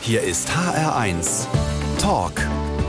Hier 0.00 0.22
ist 0.22 0.48
HR1 0.48 1.46
Talk 2.00 2.32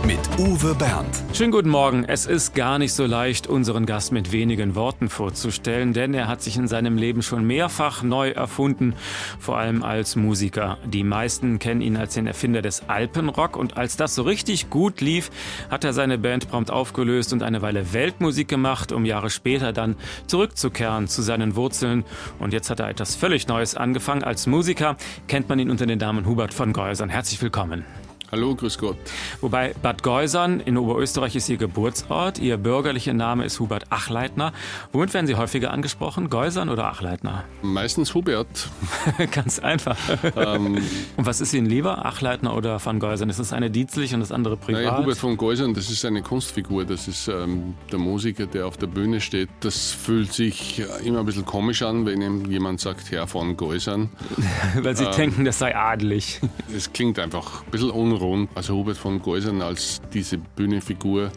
mit 0.09 0.40
Uwe 0.40 0.74
Bernd. 0.74 1.24
Schönen 1.33 1.51
guten 1.51 1.70
Morgen. 1.70 2.04
Es 2.04 2.25
ist 2.25 2.56
gar 2.56 2.79
nicht 2.79 2.93
so 2.93 3.06
leicht, 3.06 3.46
unseren 3.46 3.85
Gast 3.85 4.12
mit 4.12 4.32
wenigen 4.32 4.74
Worten 4.74 5.08
vorzustellen, 5.08 5.93
denn 5.93 6.16
er 6.16 6.28
hat 6.28 6.42
sich 6.42 6.58
in 6.58 6.67
seinem 6.67 6.98
Leben 6.98 7.21
schon 7.21 7.46
mehrfach 7.46 8.02
neu 8.02 8.32
erfunden, 8.32 8.95
vor 9.39 9.59
allem 9.59 9.84
als 9.84 10.16
Musiker. 10.16 10.80
Die 10.84 11.04
meisten 11.04 11.59
kennen 11.59 11.82
ihn 11.82 11.95
als 11.95 12.16
den 12.16 12.25
Erfinder 12.25 12.64
des 12.64 12.90
Alpenrock 12.90 13.55
und 13.55 13.77
als 13.77 13.98
das 13.98 14.16
so 14.16 14.23
richtig 14.23 14.72
gut 14.72 15.00
lief, 15.00 15.30
hat 15.70 15.84
er 15.84 15.94
seine 15.94 16.18
Band 16.18 16.50
prompt 16.50 16.71
aufgelöst 16.71 17.32
und 17.32 17.44
eine 17.44 17.62
Weile 17.62 17.94
Weltmusik 17.94 18.48
gemacht, 18.48 18.91
um 18.91 19.05
Jahre 19.05 19.30
später 19.30 19.73
dann 19.73 19.96
zurückzukehren 20.26 21.07
zu 21.07 21.21
seinen 21.21 21.55
Wurzeln. 21.55 22.04
Und 22.39 22.52
jetzt 22.52 22.71
hat 22.71 22.80
er 22.80 22.89
etwas 22.89 23.14
völlig 23.16 23.48
Neues 23.48 23.76
angefangen. 23.76 24.23
Als 24.23 24.48
Musiker 24.48 24.98
kennt 25.28 25.50
man 25.50 25.60
ihn 25.60 25.70
unter 25.70 25.86
den 25.86 26.00
Namen 26.00 26.26
Hubert 26.26 26.55
von 26.55 26.73
Geusern. 26.73 27.10
Herzlich 27.10 27.39
willkommen. 27.44 27.86
Hallo, 28.32 28.54
grüß 28.54 28.77
Gott. 28.77 28.95
Wobei 29.41 29.73
Bad 29.81 30.04
Geusern 30.04 30.59
in 30.59 30.77
Oberösterreich 30.77 31.35
ist 31.35 31.49
Ihr 31.49 31.58
Geburtsort. 31.58 32.38
Ihr 32.38 32.58
bürgerlicher 32.58 33.16
Name 33.16 33.44
ist 33.44 33.59
Hubert 33.59 33.91
Achleitner. 33.91 34.54
Womit 34.91 35.16
werden 35.16 35.26
Sie 35.26 35.34
häufiger 35.34 35.71
angesprochen? 35.71 36.30
Geusern 36.30 36.70
oder 36.70 36.85
Achleitner? 36.85 37.45
Meistens 37.63 38.13
Hubert. 38.13 38.70
Ganz 39.31 39.57
einfach. 39.57 39.98
Ähm, 40.35 40.76
und 41.18 41.26
was 41.26 41.41
ist 41.41 41.55
Ihnen 41.55 41.66
lieber, 41.66 42.05
Achleitner 42.05 42.55
oder 42.55 42.80
van 42.85 42.99
Geusern? 42.99 43.31
Ist 43.31 43.40
das 43.40 43.52
eine 43.52 43.71
dienstlich 43.71 44.13
und 44.13 44.20
das 44.20 44.32
andere 44.32 44.57
privat? 44.57 44.84
Naja, 44.84 44.98
Hubert 44.99 45.18
von 45.18 45.35
Geusern, 45.35 45.73
das 45.73 45.90
ist 45.90 46.05
eine 46.05 46.21
Kunstfigur. 46.21 46.85
Das 46.85 47.07
ist 47.07 47.30
ähm, 47.30 47.73
der 47.91 47.98
Musiker, 47.98 48.46
der 48.46 48.68
auf 48.68 48.77
der 48.77 48.88
Bühne 48.88 49.21
steht. 49.21 49.49
Das 49.62 49.91
fühlt 49.91 50.34
sich 50.34 50.84
immer 51.04 51.21
ein 51.21 51.26
bisschen 51.26 51.46
komisch 51.46 51.82
an, 51.82 52.05
wenn 52.05 52.21
ihm 52.21 52.46
jemand 52.46 52.80
sagt, 52.80 53.09
Herr 53.09 53.26
von 53.26 53.57
Geusern. 53.57 54.09
Weil 54.76 54.96
Sie 54.96 55.05
ähm, 55.05 55.16
denken, 55.16 55.46
das 55.46 55.57
sei 55.57 55.76
adelig. 55.76 56.41
Es 56.71 56.93
klingt 56.93 57.18
einfach 57.18 57.63
ein 57.63 57.71
bisschen 57.71 57.90
unruhig 57.90 58.19
rund. 58.20 58.50
Also 58.55 58.76
Hubert 58.76 58.98
von 58.98 59.22
Geusern 59.22 59.62
als 59.62 60.02
diese 60.14 60.38
Bühnenfigur 60.38 61.32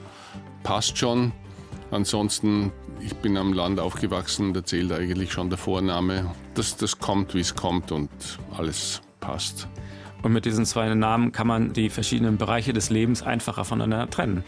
passt 0.62 0.98
schon. 0.98 1.32
Ansonsten, 1.90 2.72
ich 3.00 3.14
bin 3.16 3.36
am 3.36 3.52
Land 3.52 3.80
aufgewachsen, 3.80 4.54
da 4.54 4.64
zählt 4.64 4.92
eigentlich 4.92 5.32
schon 5.32 5.50
der 5.50 5.58
Vorname. 5.58 6.34
Das, 6.54 6.76
das 6.76 6.98
kommt, 6.98 7.34
wie 7.34 7.40
es 7.40 7.54
kommt 7.54 7.92
und 7.92 8.10
alles 8.56 9.00
passt. 9.20 9.68
Und 10.22 10.32
mit 10.32 10.44
diesen 10.44 10.64
zwei 10.64 10.92
Namen 10.94 11.32
kann 11.32 11.46
man 11.46 11.72
die 11.72 11.90
verschiedenen 11.90 12.36
Bereiche 12.36 12.72
des 12.72 12.90
Lebens 12.90 13.22
einfacher 13.22 13.64
voneinander 13.64 14.08
trennen. 14.08 14.44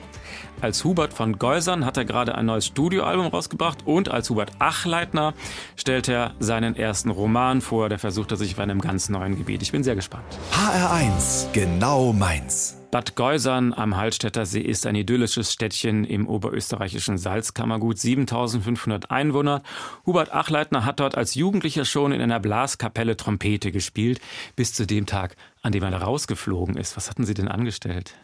Als 0.61 0.85
Hubert 0.85 1.13
von 1.13 1.39
Geusern 1.39 1.85
hat 1.85 1.97
er 1.97 2.05
gerade 2.05 2.35
ein 2.35 2.47
neues 2.47 2.67
Studioalbum 2.67 3.27
rausgebracht 3.27 3.87
und 3.87 4.11
als 4.11 4.31
Hubert 4.31 4.53
Achleitner 4.59 5.35
stellt 5.77 6.09
er 6.09 6.35
seinen 6.39 6.77
ersten 6.77 7.11
Roman 7.11 7.61
vor. 7.61 7.89
Der 7.89 7.99
versucht 7.99 8.31
er 8.31 8.37
sich 8.37 8.55
auf 8.55 8.61
einem 8.61 8.81
ganz 8.81 9.09
neuen 9.09 9.37
Gebiet. 9.37 9.63
Ich 9.63 9.73
bin 9.73 9.83
sehr 9.83 9.97
gespannt. 9.97 10.25
HR1, 10.53 11.53
genau 11.53 12.13
meins. 12.13 12.84
Bad 12.95 13.17
Geusern 13.17 13.73
am 13.73 13.97
Hallstätter 13.97 14.47
See 14.47 14.61
ist 14.61 14.87
ein 14.87 14.95
idyllisches 14.95 15.53
Städtchen 15.53 16.05
im 16.05 16.29
oberösterreichischen 16.29 17.19
Salzkammergut, 17.19 17.99
7500 17.99 19.11
Einwohner. 19.11 19.65
Hubert 20.07 20.33
Achleitner 20.33 20.85
hat 20.85 21.01
dort 21.01 21.17
als 21.17 21.35
Jugendlicher 21.35 21.85
schon 21.87 22.13
in 22.13 22.21
einer 22.21 22.39
Blaskapelle 22.39 23.17
Trompete 23.17 23.73
gespielt, 23.73 24.21
bis 24.55 24.75
zu 24.75 24.87
dem 24.87 25.07
Tag, 25.07 25.35
an 25.61 25.73
dem 25.73 25.83
er 25.83 25.93
rausgeflogen 25.93 26.77
ist. 26.77 26.97
Was 26.97 27.11
hatten 27.11 27.25
Sie 27.25 27.35
denn 27.35 27.49
angestellt? 27.49 28.15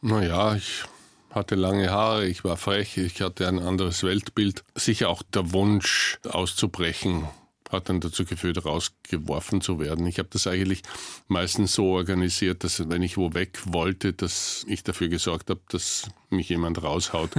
Naja, 0.00 0.54
ich 0.54 0.84
hatte 1.32 1.56
lange 1.56 1.90
Haare, 1.90 2.24
ich 2.24 2.44
war 2.44 2.56
frech, 2.56 2.98
ich 2.98 3.20
hatte 3.22 3.48
ein 3.48 3.58
anderes 3.58 4.04
Weltbild. 4.04 4.62
Sicher 4.76 5.08
auch 5.08 5.24
der 5.24 5.50
Wunsch 5.52 6.20
auszubrechen 6.22 7.24
hat 7.70 7.88
dann 7.88 8.00
dazu 8.00 8.24
geführt, 8.24 8.64
rausgeworfen 8.64 9.60
zu 9.60 9.78
werden. 9.78 10.06
Ich 10.06 10.18
habe 10.18 10.28
das 10.30 10.46
eigentlich 10.46 10.82
meistens 11.28 11.72
so 11.72 11.86
organisiert, 11.86 12.64
dass 12.64 12.88
wenn 12.90 13.02
ich 13.02 13.16
wo 13.16 13.32
weg 13.34 13.60
wollte, 13.66 14.12
dass 14.12 14.64
ich 14.68 14.82
dafür 14.82 15.08
gesorgt 15.08 15.50
habe, 15.50 15.60
dass 15.68 16.08
mich 16.30 16.48
jemand 16.48 16.82
raushaut. 16.82 17.30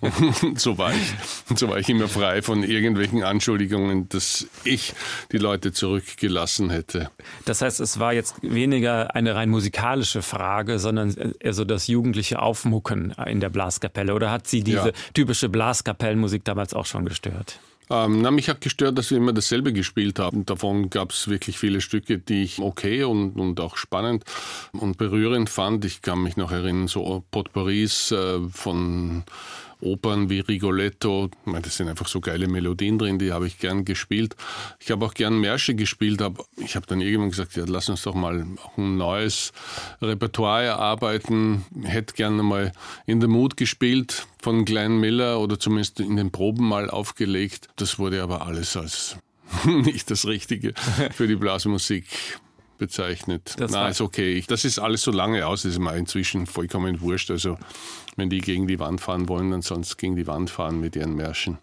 und 0.42 0.60
so 0.60 0.78
war 0.78 0.92
ich, 0.92 1.58
so 1.58 1.68
war 1.68 1.78
ich 1.78 1.88
immer 1.88 2.08
frei 2.08 2.42
von 2.42 2.62
irgendwelchen 2.62 3.22
Anschuldigungen, 3.22 4.08
dass 4.08 4.46
ich 4.64 4.94
die 5.32 5.38
Leute 5.38 5.72
zurückgelassen 5.72 6.70
hätte. 6.70 7.10
Das 7.44 7.62
heißt, 7.62 7.80
es 7.80 7.98
war 7.98 8.12
jetzt 8.12 8.36
weniger 8.42 9.14
eine 9.14 9.34
rein 9.34 9.50
musikalische 9.50 10.22
Frage, 10.22 10.78
sondern 10.78 11.34
eher 11.40 11.52
so 11.52 11.64
das 11.64 11.86
jugendliche 11.86 12.40
Aufmucken 12.40 13.12
in 13.26 13.40
der 13.40 13.50
Blaskapelle. 13.50 14.14
Oder 14.14 14.30
hat 14.30 14.46
Sie 14.46 14.62
diese 14.62 14.88
ja. 14.88 14.92
typische 15.14 15.48
Blaskapellenmusik 15.48 16.44
damals 16.44 16.74
auch 16.74 16.86
schon 16.86 17.04
gestört? 17.04 17.60
Ähm, 17.90 18.20
na, 18.20 18.30
mich 18.30 18.48
hat 18.48 18.60
gestört, 18.60 18.98
dass 18.98 19.10
wir 19.10 19.18
immer 19.18 19.32
dasselbe 19.32 19.72
gespielt 19.72 20.18
haben. 20.18 20.44
Davon 20.44 20.90
gab 20.90 21.12
es 21.12 21.28
wirklich 21.28 21.58
viele 21.58 21.80
Stücke, 21.80 22.18
die 22.18 22.42
ich 22.42 22.60
okay 22.60 23.04
und, 23.04 23.38
und 23.38 23.60
auch 23.60 23.76
spannend 23.76 24.24
und 24.72 24.98
berührend 24.98 25.48
fand. 25.48 25.84
Ich 25.84 26.02
kann 26.02 26.22
mich 26.22 26.36
noch 26.36 26.52
erinnern, 26.52 26.88
so 26.88 27.24
Potpourris 27.30 28.12
äh, 28.12 28.40
von 28.50 29.24
Opern 29.80 30.30
wie 30.30 30.40
Rigoletto. 30.40 31.30
Das 31.62 31.76
sind 31.76 31.88
einfach 31.88 32.08
so 32.08 32.20
geile 32.20 32.48
Melodien 32.48 32.98
drin, 32.98 33.18
die 33.18 33.32
habe 33.32 33.46
ich 33.46 33.58
gern 33.58 33.84
gespielt. 33.84 34.36
Ich 34.80 34.90
habe 34.90 35.04
auch 35.04 35.14
gern 35.14 35.40
Märsche 35.40 35.74
gespielt, 35.74 36.22
aber 36.22 36.44
ich 36.56 36.76
habe 36.76 36.86
dann 36.86 37.00
irgendwann 37.00 37.30
gesagt, 37.30 37.56
ja, 37.56 37.64
lass 37.66 37.88
uns 37.88 38.02
doch 38.02 38.14
mal 38.14 38.44
ein 38.76 38.96
neues 38.96 39.52
Repertoire 40.02 40.64
erarbeiten. 40.64 41.64
Hätte 41.82 42.14
gerne 42.14 42.42
mal 42.42 42.72
in 43.06 43.20
the 43.20 43.26
Mood 43.26 43.56
gespielt 43.56 44.26
von 44.40 44.64
Glenn 44.64 44.98
Miller 44.98 45.40
oder 45.40 45.58
zumindest 45.58 46.00
in 46.00 46.16
den 46.16 46.30
Proben 46.30 46.66
mal 46.66 46.90
aufgelegt. 46.90 47.68
Das 47.76 47.98
wurde 47.98 48.22
aber 48.22 48.46
alles 48.46 48.76
als 48.76 49.16
nicht 49.64 50.10
das 50.10 50.26
Richtige 50.26 50.74
für 51.12 51.26
die 51.26 51.36
Blasmusik 51.36 52.04
bezeichnet. 52.78 53.54
Das 53.58 53.70
Na, 53.70 53.88
ist 53.88 54.00
okay. 54.00 54.42
Das 54.46 54.64
ist 54.64 54.78
alles 54.78 55.02
so 55.02 55.10
lange 55.10 55.46
aus, 55.46 55.62
das 55.62 55.72
ist 55.72 55.78
mir 55.78 55.94
inzwischen 55.96 56.46
vollkommen 56.46 57.00
wurscht. 57.00 57.30
Also, 57.30 57.58
wenn 58.16 58.30
die 58.30 58.40
gegen 58.40 58.66
die 58.66 58.78
Wand 58.78 59.00
fahren 59.00 59.28
wollen, 59.28 59.50
dann 59.50 59.62
sonst 59.62 59.98
gegen 59.98 60.16
die 60.16 60.26
Wand 60.26 60.50
fahren 60.50 60.80
mit 60.80 60.96
ihren 60.96 61.14
Märschen. 61.14 61.58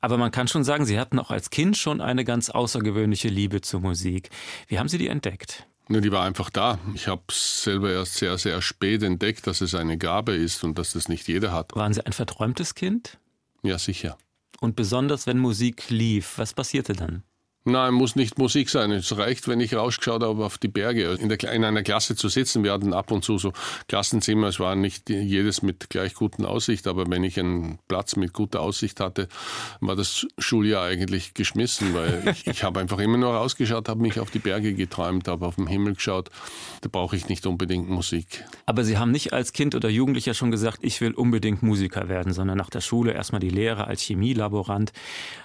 Aber 0.00 0.18
man 0.18 0.30
kann 0.30 0.48
schon 0.48 0.64
sagen, 0.64 0.84
Sie 0.84 0.98
hatten 0.98 1.18
auch 1.18 1.30
als 1.30 1.50
Kind 1.50 1.76
schon 1.76 2.00
eine 2.00 2.24
ganz 2.24 2.50
außergewöhnliche 2.50 3.28
Liebe 3.28 3.60
zur 3.60 3.80
Musik. 3.80 4.30
Wie 4.68 4.78
haben 4.78 4.88
Sie 4.88 4.98
die 4.98 5.08
entdeckt? 5.08 5.66
Ja, 5.88 6.00
die 6.00 6.12
war 6.12 6.24
einfach 6.24 6.48
da. 6.48 6.78
Ich 6.94 7.08
habe 7.08 7.22
es 7.28 7.64
selber 7.64 7.90
erst 7.90 8.14
sehr, 8.14 8.38
sehr 8.38 8.62
spät 8.62 9.02
entdeckt, 9.02 9.46
dass 9.46 9.60
es 9.60 9.74
eine 9.74 9.98
Gabe 9.98 10.34
ist 10.34 10.62
und 10.64 10.78
dass 10.78 10.92
das 10.92 11.08
nicht 11.08 11.26
jeder 11.28 11.52
hat. 11.52 11.74
Waren 11.74 11.92
Sie 11.92 12.04
ein 12.06 12.12
verträumtes 12.12 12.74
Kind? 12.74 13.18
Ja, 13.62 13.78
sicher. 13.78 14.16
Und 14.60 14.76
besonders, 14.76 15.26
wenn 15.26 15.38
Musik 15.38 15.90
lief, 15.90 16.38
was 16.38 16.54
passierte 16.54 16.92
dann? 16.92 17.24
Nein, 17.64 17.94
muss 17.94 18.16
nicht 18.16 18.38
Musik 18.38 18.68
sein. 18.70 18.90
Es 18.90 19.16
reicht, 19.16 19.46
wenn 19.46 19.60
ich 19.60 19.74
rausgeschaut 19.74 20.24
habe 20.24 20.44
auf 20.44 20.58
die 20.58 20.66
Berge. 20.66 21.16
In, 21.20 21.28
der, 21.28 21.38
in 21.52 21.64
einer 21.64 21.84
Klasse 21.84 22.16
zu 22.16 22.28
sitzen, 22.28 22.64
wir 22.64 22.72
hatten 22.72 22.92
ab 22.92 23.12
und 23.12 23.24
zu 23.24 23.38
so 23.38 23.52
Klassenzimmer, 23.86 24.48
es 24.48 24.58
war 24.58 24.74
nicht 24.74 25.10
jedes 25.10 25.62
mit 25.62 25.88
gleich 25.88 26.14
guten 26.14 26.44
Aussicht, 26.44 26.88
aber 26.88 27.08
wenn 27.08 27.22
ich 27.22 27.38
einen 27.38 27.78
Platz 27.86 28.16
mit 28.16 28.32
guter 28.32 28.60
Aussicht 28.60 28.98
hatte, 28.98 29.28
war 29.80 29.94
das 29.94 30.26
Schuljahr 30.38 30.86
eigentlich 30.86 31.34
geschmissen, 31.34 31.94
weil 31.94 32.24
ich, 32.32 32.48
ich 32.48 32.64
habe 32.64 32.80
einfach 32.80 32.98
immer 32.98 33.16
nur 33.16 33.32
rausgeschaut, 33.32 33.88
habe 33.88 34.02
mich 34.02 34.18
auf 34.18 34.32
die 34.32 34.40
Berge 34.40 34.74
geträumt, 34.74 35.28
habe 35.28 35.46
auf 35.46 35.54
den 35.54 35.68
Himmel 35.68 35.94
geschaut. 35.94 36.30
Da 36.80 36.88
brauche 36.90 37.14
ich 37.14 37.28
nicht 37.28 37.46
unbedingt 37.46 37.88
Musik. 37.88 38.44
Aber 38.66 38.82
Sie 38.82 38.98
haben 38.98 39.12
nicht 39.12 39.32
als 39.32 39.52
Kind 39.52 39.76
oder 39.76 39.88
Jugendlicher 39.88 40.34
schon 40.34 40.50
gesagt, 40.50 40.80
ich 40.82 41.00
will 41.00 41.12
unbedingt 41.12 41.62
Musiker 41.62 42.08
werden, 42.08 42.32
sondern 42.32 42.58
nach 42.58 42.70
der 42.70 42.80
Schule 42.80 43.12
erstmal 43.12 43.40
die 43.40 43.50
Lehre 43.50 43.86
als 43.86 44.02
Chemielaborant. 44.02 44.92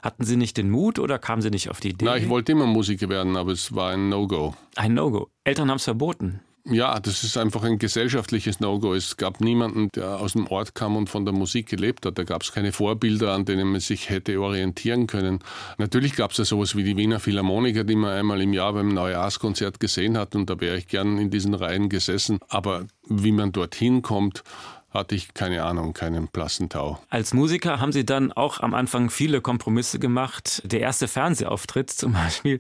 Hatten 0.01 0.25
Sie 0.25 0.35
nicht 0.35 0.57
den 0.57 0.72
Mut 0.72 0.97
oder 0.97 1.19
kamen 1.19 1.44
Sie 1.44 1.51
nicht 1.51 1.69
auf 1.69 1.79
die 1.79 1.89
Idee? 1.89 2.06
Na, 2.07 2.18
ich 2.18 2.29
wollte 2.29 2.53
immer 2.53 2.66
Musiker 2.66 3.09
werden, 3.09 3.35
aber 3.35 3.51
es 3.51 3.75
war 3.75 3.91
ein 3.91 4.07
No-Go. 4.07 4.53
Ein 4.75 4.94
No-Go. 4.94 5.29
Eltern 5.44 5.69
haben 5.69 5.75
es 5.78 5.84
verboten. 5.84 6.40
Ja, 6.69 7.00
das 7.00 7.23
ist 7.23 7.38
einfach 7.38 7.63
ein 7.63 7.79
gesellschaftliches 7.79 8.59
No-Go. 8.59 8.94
Es 8.94 9.16
gab 9.16 9.40
niemanden, 9.40 9.90
der 9.95 10.19
aus 10.19 10.34
dem 10.34 10.47
Ort 10.47 10.75
kam 10.75 10.97
und 10.97 11.09
von 11.09 11.23
der 11.23 11.34
Musik 11.34 11.68
gelebt 11.68 12.06
hat. 12.06 12.18
Da 12.18 12.23
gab 12.23 12.44
es 12.44 12.51
keine 12.51 12.73
Vorbilder, 12.73 13.34
an 13.34 13.45
denen 13.45 13.69
man 13.69 13.79
sich 13.79 14.09
hätte 14.09 14.40
orientieren 14.41 15.07
können. 15.07 15.40
Natürlich 15.78 16.16
gab 16.16 16.31
es 16.31 16.38
ja 16.38 16.45
sowas 16.45 16.75
wie 16.75 16.84
die 16.84 16.97
Wiener 16.97 17.22
Philharmoniker, 17.22 17.85
die 17.85 17.95
man 17.95 18.12
einmal 18.12 18.41
im 18.41 18.51
Jahr 18.51 18.74
beim 18.74 18.89
Neujahrskonzert 18.89 19.79
gesehen 19.79 20.18
hat 20.18 20.35
und 20.35 20.50
da 20.50 20.59
wäre 20.59 20.78
ich 20.78 20.88
gern 20.88 21.18
in 21.18 21.29
diesen 21.29 21.53
Reihen 21.53 21.88
gesessen. 21.88 22.39
Aber 22.50 22.86
wie 23.07 23.31
man 23.31 23.54
dorthin 23.54 24.01
kommt, 24.01 24.44
hatte 24.89 25.16
ich 25.16 25.34
keine 25.34 25.63
Ahnung, 25.63 25.94
keinen 25.94 26.28
blassen 26.28 26.69
Tau. 26.69 27.00
Als 27.10 27.34
Musiker 27.34 27.80
haben 27.80 27.92
Sie 27.92 28.06
dann 28.06 28.31
auch 28.31 28.60
am 28.60 28.74
Anfang 28.74 29.10
viele 29.10 29.42
Kompromisse 29.42 30.00
gemacht. 30.00 30.62
Der 30.66 30.80
erste 30.80 31.07
Fernsehauftritt 31.07 31.89
zum 31.89 32.13
Beispiel, 32.13 32.60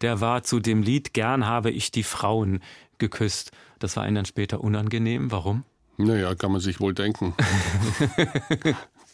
der 0.00 0.20
war 0.20 0.42
zu 0.42 0.60
dem 0.60 0.82
Lied 0.82 1.14
Gern 1.14 1.46
habe 1.46 1.70
ich 1.70 1.90
die 1.90 2.02
Frauen 2.02 2.60
geküsst. 2.98 3.52
Das 3.78 3.96
war 3.96 4.06
Ihnen 4.06 4.16
dann 4.16 4.24
später 4.26 4.62
unangenehm. 4.62 5.30
Warum? 5.30 5.64
Naja, 5.98 6.34
kann 6.34 6.52
man 6.52 6.60
sich 6.60 6.80
wohl 6.80 6.94
denken. 6.94 7.34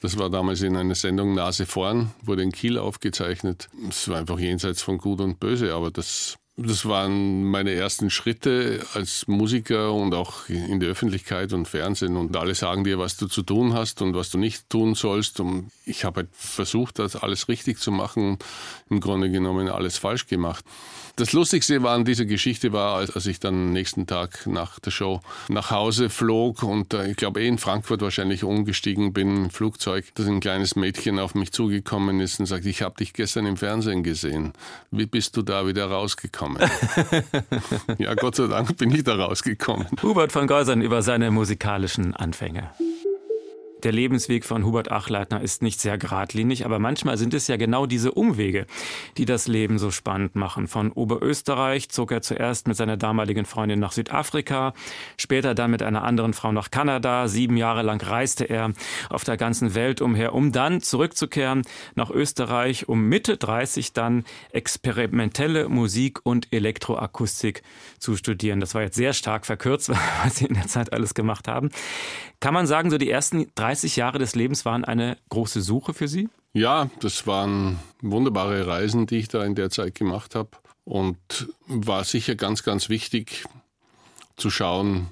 Das 0.03 0.19
war 0.19 0.31
damals 0.31 0.61
in 0.63 0.77
einer 0.77 0.97
Sendung 0.97 1.35
Nase 1.35 1.65
vorn, 1.65 2.11
wurde 2.23 2.43
in 2.43 2.51
Kiel 2.51 2.77
aufgezeichnet. 2.77 3.69
Es 3.89 4.09
war 4.09 4.19
einfach 4.19 4.41
jenseits 4.41 4.83
von 4.83 4.99
Gut 4.99 5.21
und 5.21 5.39
Böse, 5.39 5.73
aber 5.73 5.93
das 5.93 6.35
Das 6.59 6.85
waren 6.85 7.45
meine 7.45 7.73
ersten 7.73 8.11
Schritte 8.11 8.85
als 8.93 9.27
Musiker 9.27 9.95
und 9.95 10.13
auch 10.13 10.51
in 10.51 10.81
der 10.81 10.91
Öffentlichkeit 10.91 11.55
und 11.55 11.67
Fernsehen 11.67 12.19
und 12.19 12.37
alle 12.37 12.55
sagen 12.55 12.85
dir, 12.85 12.99
was 12.99 13.17
du 13.17 13.27
zu 13.27 13.43
tun 13.43 13.73
hast 13.73 14.03
und 14.03 14.15
was 14.15 14.29
du 14.29 14.37
nicht 14.37 14.69
tun 14.69 14.95
sollst. 14.95 15.41
Und 15.41 15.71
ich 15.87 16.05
habe 16.05 16.21
halt 16.21 16.29
versucht, 16.33 16.99
das 16.99 17.17
alles 17.17 17.49
richtig 17.49 17.79
zu 17.79 17.91
machen, 17.91 18.39
im 18.91 19.01
Grunde 19.01 19.31
genommen 19.31 19.71
alles 19.71 19.97
falsch 19.97 20.27
gemacht. 20.27 20.63
Das 21.17 21.33
Lustigste 21.33 21.83
war 21.83 21.95
an 21.95 22.05
dieser 22.05 22.27
Geschichte 22.27 22.73
war, 22.73 22.97
als 22.97 23.27
ich 23.27 23.39
dann 23.39 23.73
nächsten 23.73 24.07
Tag 24.07 24.47
nach 24.47 24.79
der 24.79 24.91
Show 24.91 25.21
nach 25.49 25.71
Hause 25.71 26.09
flog 26.09 26.63
und 26.63 26.95
äh, 26.95 27.11
ich 27.11 27.17
glaube 27.17 27.43
eh 27.43 27.49
in 27.49 27.59
Frankfurt 27.59 28.01
wahrscheinlich 28.01 28.45
umgestiegen 28.45 29.13
bin 29.13 29.45
im 29.45 29.51
Flugzeug, 29.51 30.07
dass 30.15 30.27
ein 30.27 30.41
kleines 30.41 30.75
Mädchen 30.75 31.19
auf 31.19 31.35
mich 31.35 31.53
zugekommen 31.53 32.21
ist 32.21 32.41
und 32.41 32.47
sagt, 32.47 32.65
ich 32.65 32.81
habe 32.81 32.97
dich 32.97 33.13
gestern 33.13 33.45
im 33.45 33.59
Fernsehen 33.59 34.03
gesehen. 34.03 34.55
Wie 34.91 35.05
bist 35.05 35.37
du 35.37 35.43
da 35.43 35.67
wieder 35.67 35.87
rausgekommen? 35.87 36.42
ja, 37.99 38.15
Gott 38.15 38.37
sei 38.37 38.47
Dank 38.47 38.77
bin 38.77 38.91
ich 38.91 39.05
da 39.05 39.15
rausgekommen. 39.15 39.87
Hubert 40.03 40.33
von 40.33 40.47
Geusern 40.47 40.83
über 40.83 41.03
seine 41.03 41.31
musikalischen 41.31 42.15
Anfänge. 42.15 42.71
Der 43.83 43.91
Lebensweg 43.91 44.45
von 44.45 44.65
Hubert 44.65 44.93
Achleitner 44.93 45.41
ist 45.41 45.61
nicht 45.61 45.81
sehr 45.81 45.99
geradlinig, 45.99 46.65
aber 46.65 46.79
manchmal 46.79 47.19
sind 47.19 47.35
es 47.35 47.49
ja 47.49 47.57
genau 47.57 47.87
diese 47.87 48.13
Umwege, 48.13 48.67
die 49.17 49.25
das 49.25 49.49
Leben 49.49 49.79
so 49.79 49.91
spannend 49.91 50.37
machen. 50.37 50.69
Von 50.69 50.93
Oberösterreich 50.93 51.89
zog 51.89 52.13
er 52.13 52.23
zuerst 52.23 52.69
mit 52.69 52.77
seiner 52.77 52.97
damaligen 52.97 53.45
Freundin 53.45 53.81
nach 53.81 53.91
Südafrika, 53.91 54.73
später 55.17 55.57
dann 55.57 55.73
mit 55.73 55.83
einer 55.83 56.05
anderen 56.05 56.33
Frau 56.33 56.53
nach 56.53 56.71
Kanada. 56.71 57.27
Sieben 57.27 57.57
Jahre 57.57 57.83
lang 57.83 58.01
reiste 58.01 58.45
er 58.45 58.73
auf 59.11 59.25
der 59.25 59.37
ganzen 59.37 59.75
Welt 59.75 60.01
umher, 60.01 60.33
um 60.33 60.53
dann 60.53 60.81
zurückzukehren 60.81 61.63
nach 61.97 62.11
Österreich, 62.11 62.89
um 62.89 63.09
Mitte 63.09 63.37
30 63.37 63.93
dann 63.93 64.25
experimentelle 64.53 65.69
Musik 65.69 66.21
und 66.23 66.53
Elektroakustik 66.53 67.63
zu 67.99 68.15
studieren. 68.15 68.61
Das 68.61 68.77
war 68.77 68.83
jetzt 68.83 68.97
sehr 68.97 69.13
stark 69.13 69.45
verkürzt, 69.45 69.89
was 70.25 70.37
Sie 70.37 70.47
in 70.47 70.55
der 70.55 70.69
Zeit 70.69 70.93
alles 70.93 71.15
gemacht 71.15 71.49
haben. 71.49 71.71
Kann 72.43 72.55
man 72.55 72.67
sagen, 72.67 72.91
so 72.91 72.99
die 72.99 73.09
ersten 73.09 73.47
30 73.73 73.97
Jahre 73.97 74.19
des 74.19 74.35
Lebens 74.35 74.67
waren 74.67 74.85
eine 74.85 75.17
große 75.31 75.63
Suche 75.63 75.95
für 75.95 76.07
Sie? 76.07 76.29
Ja, 76.53 76.91
das 77.01 77.27
waren 77.27 77.79
wunderbare 78.03 78.67
Reisen, 78.67 79.07
die 79.07 79.17
ich 79.17 79.29
da 79.29 79.43
in 79.45 79.55
der 79.55 79.71
Zeit 79.71 79.95
gemacht 79.95 80.35
habe. 80.35 80.51
Und 80.85 81.49
war 81.67 82.05
sicher 82.05 82.35
ganz, 82.35 82.65
ganz 82.65 82.91
wichtig 82.91 83.45
zu 84.37 84.51
schauen, 84.51 85.07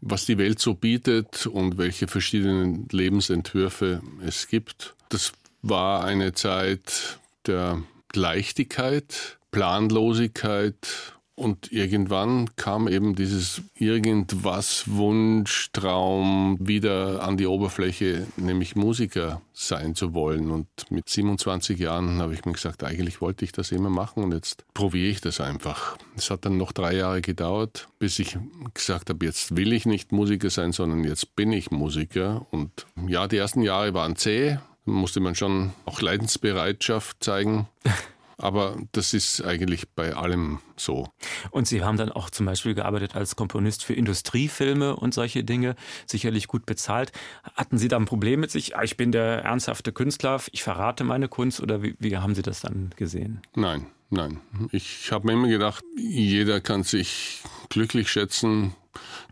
was 0.00 0.26
die 0.26 0.36
Welt 0.36 0.58
so 0.58 0.74
bietet 0.74 1.46
und 1.46 1.78
welche 1.78 2.08
verschiedenen 2.08 2.88
Lebensentwürfe 2.90 4.02
es 4.26 4.48
gibt. 4.48 4.96
Das 5.08 5.32
war 5.60 6.02
eine 6.02 6.32
Zeit 6.32 7.20
der 7.46 7.84
Leichtigkeit, 8.14 9.38
Planlosigkeit 9.52 11.14
und 11.34 11.72
irgendwann 11.72 12.54
kam 12.56 12.88
eben 12.88 13.14
dieses 13.14 13.62
irgendwas 13.74 14.84
Wunsch, 14.86 15.70
Traum 15.72 16.58
wieder 16.60 17.22
an 17.22 17.38
die 17.38 17.46
Oberfläche, 17.46 18.26
nämlich 18.36 18.76
Musiker 18.76 19.40
sein 19.54 19.94
zu 19.94 20.12
wollen. 20.12 20.50
Und 20.50 20.68
mit 20.90 21.08
27 21.08 21.78
Jahren 21.78 22.20
habe 22.20 22.34
ich 22.34 22.44
mir 22.44 22.52
gesagt, 22.52 22.84
eigentlich 22.84 23.22
wollte 23.22 23.46
ich 23.46 23.52
das 23.52 23.72
immer 23.72 23.88
machen 23.88 24.22
und 24.22 24.32
jetzt 24.32 24.64
probiere 24.74 25.10
ich 25.10 25.22
das 25.22 25.40
einfach. 25.40 25.96
Es 26.16 26.30
hat 26.30 26.44
dann 26.44 26.58
noch 26.58 26.72
drei 26.72 26.94
Jahre 26.94 27.22
gedauert, 27.22 27.88
bis 27.98 28.18
ich 28.18 28.36
gesagt 28.74 29.08
habe, 29.08 29.24
jetzt 29.24 29.56
will 29.56 29.72
ich 29.72 29.86
nicht 29.86 30.12
Musiker 30.12 30.50
sein, 30.50 30.72
sondern 30.72 31.02
jetzt 31.02 31.34
bin 31.34 31.50
ich 31.52 31.70
Musiker. 31.70 32.46
Und 32.50 32.86
ja, 33.08 33.26
die 33.26 33.38
ersten 33.38 33.62
Jahre 33.62 33.94
waren 33.94 34.16
zäh, 34.16 34.58
musste 34.84 35.20
man 35.20 35.34
schon 35.34 35.72
auch 35.86 36.02
Leidensbereitschaft 36.02 37.24
zeigen. 37.24 37.68
Aber 38.38 38.76
das 38.92 39.14
ist 39.14 39.44
eigentlich 39.44 39.88
bei 39.90 40.14
allem 40.14 40.60
so. 40.76 41.08
Und 41.50 41.66
Sie 41.66 41.82
haben 41.82 41.96
dann 41.96 42.10
auch 42.10 42.30
zum 42.30 42.46
Beispiel 42.46 42.74
gearbeitet 42.74 43.14
als 43.14 43.36
Komponist 43.36 43.84
für 43.84 43.94
Industriefilme 43.94 44.96
und 44.96 45.14
solche 45.14 45.44
Dinge, 45.44 45.76
sicherlich 46.06 46.48
gut 46.48 46.66
bezahlt. 46.66 47.12
Hatten 47.54 47.78
Sie 47.78 47.88
da 47.88 47.96
ein 47.96 48.04
Problem 48.04 48.40
mit 48.40 48.50
sich? 48.50 48.76
Ah, 48.76 48.82
ich 48.82 48.96
bin 48.96 49.12
der 49.12 49.44
ernsthafte 49.44 49.92
Künstler, 49.92 50.40
ich 50.50 50.62
verrate 50.62 51.04
meine 51.04 51.28
Kunst 51.28 51.60
oder 51.60 51.82
wie, 51.82 51.94
wie 51.98 52.16
haben 52.16 52.34
Sie 52.34 52.42
das 52.42 52.60
dann 52.60 52.90
gesehen? 52.96 53.40
Nein, 53.54 53.86
nein. 54.10 54.40
Ich 54.70 55.12
habe 55.12 55.26
mir 55.26 55.34
immer 55.34 55.48
gedacht, 55.48 55.84
jeder 55.96 56.60
kann 56.60 56.82
sich 56.82 57.42
glücklich 57.68 58.10
schätzen, 58.10 58.74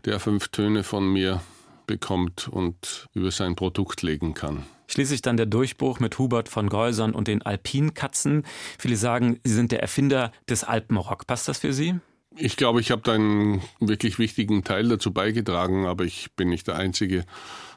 der 0.05 0.19
fünf 0.19 0.49
Töne 0.49 0.83
von 0.83 1.11
mir 1.11 1.41
bekommt 1.87 2.47
und 2.47 3.07
über 3.13 3.31
sein 3.31 3.55
Produkt 3.55 4.01
legen 4.01 4.33
kann. 4.33 4.65
Schließlich 4.91 5.21
dann 5.21 5.37
der 5.37 5.45
Durchbruch 5.45 6.01
mit 6.01 6.19
Hubert 6.19 6.49
von 6.49 6.67
Geusern 6.67 7.13
und 7.13 7.29
den 7.29 7.41
Alpinkatzen. 7.41 8.43
Viele 8.77 8.97
sagen, 8.97 9.39
Sie 9.45 9.53
sind 9.53 9.71
der 9.71 9.81
Erfinder 9.81 10.33
des 10.49 10.65
Alpenrock. 10.65 11.27
Passt 11.27 11.47
das 11.47 11.59
für 11.59 11.71
Sie? 11.71 11.95
Ich 12.35 12.57
glaube, 12.57 12.81
ich 12.81 12.91
habe 12.91 13.01
da 13.01 13.13
einen 13.13 13.61
wirklich 13.79 14.19
wichtigen 14.19 14.65
Teil 14.65 14.89
dazu 14.89 15.13
beigetragen, 15.13 15.85
aber 15.85 16.03
ich 16.03 16.33
bin 16.33 16.49
nicht 16.49 16.67
der 16.67 16.75
Einzige, 16.75 17.25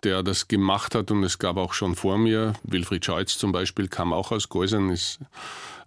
der 0.02 0.24
das 0.24 0.48
gemacht 0.48 0.96
hat 0.96 1.12
und 1.12 1.22
es 1.22 1.38
gab 1.38 1.56
auch 1.56 1.72
schon 1.72 1.94
vor 1.94 2.18
mir. 2.18 2.54
Wilfried 2.64 3.04
Scheutz 3.04 3.38
zum 3.38 3.52
Beispiel 3.52 3.86
kam 3.86 4.12
auch 4.12 4.32
aus 4.32 4.48
Geusern, 4.48 4.90
ist 4.90 5.20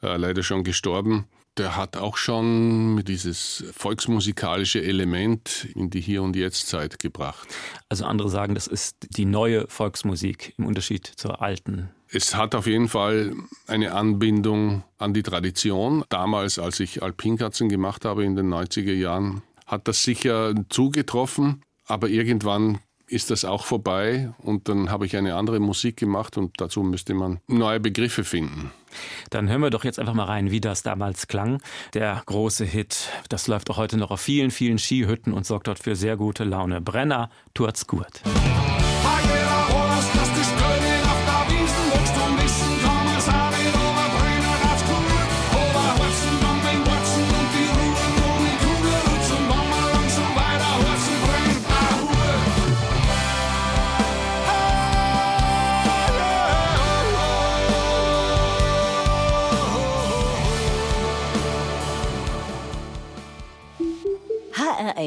äh, 0.01 0.15
leider 0.15 0.43
schon 0.43 0.63
gestorben 0.63 1.27
der 1.57 1.75
hat 1.75 1.97
auch 1.97 2.17
schon 2.17 3.03
dieses 3.05 3.65
volksmusikalische 3.75 4.83
Element 4.83 5.67
in 5.75 5.89
die 5.89 6.01
Hier- 6.01 6.23
und 6.23 6.35
Jetzt-Zeit 6.35 6.99
gebracht. 6.99 7.47
Also 7.89 8.05
andere 8.05 8.29
sagen, 8.29 8.55
das 8.55 8.67
ist 8.67 8.97
die 9.09 9.25
neue 9.25 9.67
Volksmusik 9.67 10.53
im 10.57 10.65
Unterschied 10.65 11.05
zur 11.05 11.41
alten. 11.41 11.89
Es 12.09 12.35
hat 12.35 12.55
auf 12.55 12.67
jeden 12.67 12.87
Fall 12.87 13.33
eine 13.67 13.93
Anbindung 13.93 14.83
an 14.97 15.13
die 15.13 15.23
Tradition. 15.23 16.05
Damals, 16.09 16.57
als 16.57 16.79
ich 16.79 17.03
Alpinkatzen 17.03 17.67
gemacht 17.67 18.05
habe 18.05 18.23
in 18.23 18.35
den 18.35 18.47
90er 18.53 18.93
Jahren, 18.93 19.41
hat 19.65 19.87
das 19.87 20.03
sicher 20.03 20.53
zugetroffen. 20.69 21.63
Aber 21.85 22.09
irgendwann 22.09 22.79
ist 23.07 23.31
das 23.31 23.45
auch 23.45 23.65
vorbei 23.65 24.33
und 24.39 24.67
dann 24.69 24.89
habe 24.91 25.05
ich 25.05 25.15
eine 25.15 25.35
andere 25.35 25.59
Musik 25.59 25.97
gemacht 25.97 26.37
und 26.37 26.59
dazu 26.59 26.83
müsste 26.83 27.13
man 27.13 27.39
neue 27.47 27.79
Begriffe 27.79 28.23
finden. 28.23 28.71
Dann 29.29 29.49
hören 29.49 29.61
wir 29.61 29.69
doch 29.69 29.83
jetzt 29.83 29.99
einfach 29.99 30.13
mal 30.13 30.25
rein, 30.25 30.51
wie 30.51 30.61
das 30.61 30.83
damals 30.83 31.27
klang. 31.27 31.61
Der 31.93 32.21
große 32.25 32.65
Hit, 32.65 33.09
das 33.29 33.47
läuft 33.47 33.69
auch 33.69 33.77
heute 33.77 33.97
noch 33.97 34.11
auf 34.11 34.21
vielen, 34.21 34.51
vielen 34.51 34.77
Skihütten 34.77 35.33
und 35.33 35.45
sorgt 35.45 35.67
dort 35.67 35.79
für 35.79 35.95
sehr 35.95 36.17
gute 36.17 36.43
Laune. 36.43 36.81
Brenner, 36.81 37.29
tut's 37.53 37.87
gut. 37.87 38.21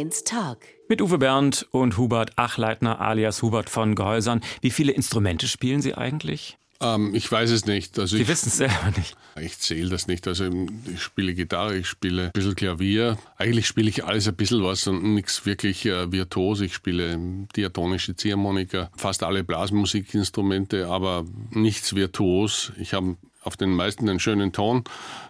HR1 0.01 0.25
Talk. 0.25 0.59
Mit 0.89 1.03
Uwe 1.03 1.19
Bernd 1.19 1.67
und 1.71 1.97
Hubert 1.99 2.33
Achleitner 2.37 3.01
alias 3.01 3.43
Hubert 3.43 3.69
von 3.69 3.95
Geusern. 3.95 4.41
Wie 4.61 4.71
viele 4.71 4.93
Instrumente 4.93 5.47
spielen 5.47 5.83
Sie 5.83 5.95
eigentlich? 5.95 6.57
Ähm, 6.81 7.15
ich 7.15 7.31
weiß 7.31 7.51
es 7.51 7.67
nicht. 7.67 7.99
Also 7.99 8.17
Sie 8.17 8.27
wissen 8.27 8.49
es 8.49 8.57
selber 8.57 8.93
nicht. 8.97 9.17
Ich 9.41 9.59
zähle 9.59 9.91
das 9.91 10.07
nicht. 10.07 10.27
Also 10.27 10.51
ich 10.93 11.03
spiele 11.03 11.35
Gitarre, 11.35 11.77
ich 11.77 11.87
spiele 11.87 12.27
ein 12.27 12.33
bisschen 12.33 12.55
Klavier. 12.55 13.19
Eigentlich 13.37 13.67
spiele 13.67 13.91
ich 13.91 14.05
alles 14.05 14.27
ein 14.27 14.35
bisschen 14.35 14.63
was 14.65 14.87
und 14.87 15.15
nichts 15.15 15.45
wirklich 15.45 15.85
äh, 15.85 16.11
virtuos. 16.11 16.63
Ich 16.63 16.75
spiele 16.75 17.19
diatonische 17.55 18.17
Ziehharmonika, 18.17 18.91
fast 18.97 19.23
alle 19.23 19.45
Blasmusikinstrumente, 19.45 20.89
aber 20.89 21.27
nichts 21.51 21.95
virtuos. 21.95 22.73
Ich 22.79 22.95
habe 22.95 23.17
auf 23.43 23.57
den 23.57 23.71
meisten 23.71 24.09
einen 24.09 24.21
schönen 24.21 24.53
Ton 24.53 24.85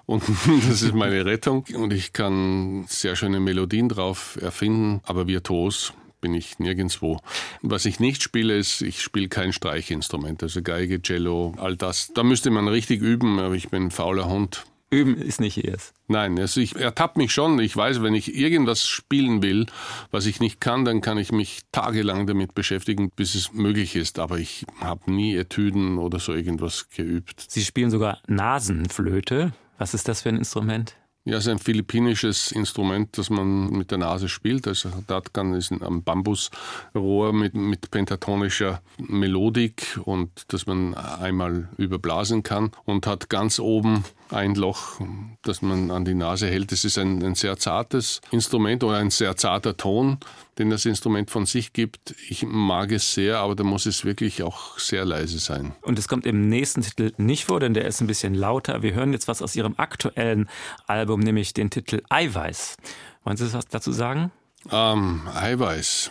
und 0.07 0.23
das 0.69 0.83
ist 0.83 0.95
meine 0.95 1.25
Rettung 1.25 1.65
und 1.75 1.93
ich 1.93 2.13
kann 2.13 2.85
sehr 2.89 3.17
schöne 3.17 3.41
Melodien 3.41 3.89
drauf 3.89 4.39
erfinden, 4.41 5.01
aber 5.05 5.27
virtuos 5.27 5.93
bin 6.21 6.35
ich 6.35 6.59
nirgendwo. 6.59 7.19
Was 7.63 7.87
ich 7.87 7.99
nicht 7.99 8.23
spiele, 8.23 8.57
ist, 8.57 8.83
ich 8.83 9.01
spiele 9.01 9.29
kein 9.29 9.53
Streichinstrument, 9.53 10.43
also 10.43 10.63
Geige, 10.63 11.01
Cello, 11.01 11.55
all 11.57 11.77
das. 11.77 12.13
Da 12.15 12.23
müsste 12.23 12.51
man 12.51 12.69
richtig 12.69 13.01
üben, 13.01 13.39
aber 13.39 13.55
ich 13.55 13.71
bin 13.71 13.85
ein 13.85 13.91
fauler 13.91 14.29
Hund. 14.29 14.65
Üben 14.91 15.17
ist 15.17 15.41
nicht 15.41 15.57
ihrs. 15.57 15.93
Nein, 16.09 16.39
also 16.39 16.61
ich 16.61 16.75
ertappe 16.75 17.19
mich 17.19 17.33
schon. 17.33 17.61
Ich 17.61 17.77
weiß, 17.77 18.03
wenn 18.03 18.15
ich 18.15 18.35
irgendwas 18.35 18.87
spielen 18.87 19.41
will, 19.41 19.67
was 20.11 20.27
ich 20.27 20.41
nicht 20.41 20.61
kann, 20.61 20.85
dann 20.85 21.01
kann 21.01 21.17
ich 21.17 21.31
mich 21.31 21.61
tagelang 21.71 22.27
damit 22.27 22.55
beschäftigen, 22.55 23.11
bis 23.11 23.37
es 23.37 23.53
möglich 23.53 23.95
ist. 23.95 24.19
Aber 24.19 24.39
ich 24.39 24.67
habe 24.81 25.13
nie 25.13 25.37
Etüden 25.37 25.99
oder 25.99 26.19
so 26.19 26.35
irgendwas 26.35 26.89
geübt. 26.89 27.47
Sie 27.49 27.65
spielen 27.65 27.91
sogar 27.91 28.19
Nasenflöte. 28.27 29.53
Was 29.79 29.95
ist 29.95 30.09
das 30.09 30.23
für 30.23 30.31
ein 30.31 30.37
Instrument? 30.37 30.97
Ja, 31.25 31.37
es 31.37 31.45
ist 31.45 31.51
ein 31.51 31.59
philippinisches 31.59 32.51
Instrument, 32.51 33.17
das 33.19 33.29
man 33.29 33.71
mit 33.71 33.91
der 33.91 33.99
Nase 33.99 34.29
spielt. 34.29 34.67
Also 34.67 34.91
Datkan 35.07 35.55
ist 35.55 35.71
ein 35.71 36.03
Bambusrohr 36.03 37.33
mit, 37.33 37.55
mit 37.55 37.91
pentatonischer 37.91 38.83
Melodik 38.99 40.01
und 40.05 40.31
das 40.49 40.67
man 40.67 40.95
einmal 40.95 41.69
überblasen 41.77 42.43
kann 42.43 42.73
und 42.85 43.07
hat 43.07 43.29
ganz 43.29 43.61
oben 43.61 44.03
ein 44.31 44.55
Loch, 44.55 45.01
das 45.43 45.63
man 45.63 45.91
an 45.91 46.05
die 46.05 46.15
Nase 46.15 46.47
hält. 46.47 46.73
Es 46.73 46.85
ist 46.85 46.99
ein, 46.99 47.23
ein 47.23 47.35
sehr 47.35 47.57
zartes 47.57 48.21
Instrument 48.31 48.85
oder 48.85 48.99
ein 48.99 49.11
sehr 49.11 49.37
zarter 49.37 49.77
Ton, 49.77 50.19
den 50.59 50.71
das 50.71 50.87
Instrument 50.87 51.31
von 51.31 51.47
sich 51.47 51.73
gibt. 51.73 52.15
Ich 52.29 52.45
mag 52.45 52.93
es 52.93 53.15
sehr, 53.15 53.39
aber 53.39 53.55
da 53.55 53.65
muss 53.65 53.87
es 53.87 54.05
wirklich 54.05 54.43
auch 54.43 54.79
sehr 54.79 55.05
leise 55.05 55.39
sein. 55.39 55.73
Und 55.83 55.99
es 55.99 56.09
kommt 56.09 56.27
im 56.27 56.49
nächsten 56.49 56.83
Titel 56.83 57.13
nicht 57.17 57.45
vor, 57.45 57.61
denn 57.61 57.75
der 57.75 57.85
ist 57.87 58.01
ein 58.01 58.07
bisschen 58.07 58.35
lauter. 58.35 58.83
Wir 58.83 58.95
hören 58.95 59.13
jetzt 59.13 59.29
was 59.29 59.43
aus 59.43 59.57
Ihrem 59.57 59.75
aktuellen 59.77 60.49
Album, 60.87 61.21
nämlich 61.21 61.55
den 61.55 61.71
Titel 61.71 62.03
Eiweiß. 62.09 62.77
Wollen 63.25 63.37
Sie 63.37 63.53
was 63.53 63.67
dazu 63.67 63.93
sagen? 63.93 64.31
Ähm, 64.71 65.29
Eiweiß. 65.35 66.11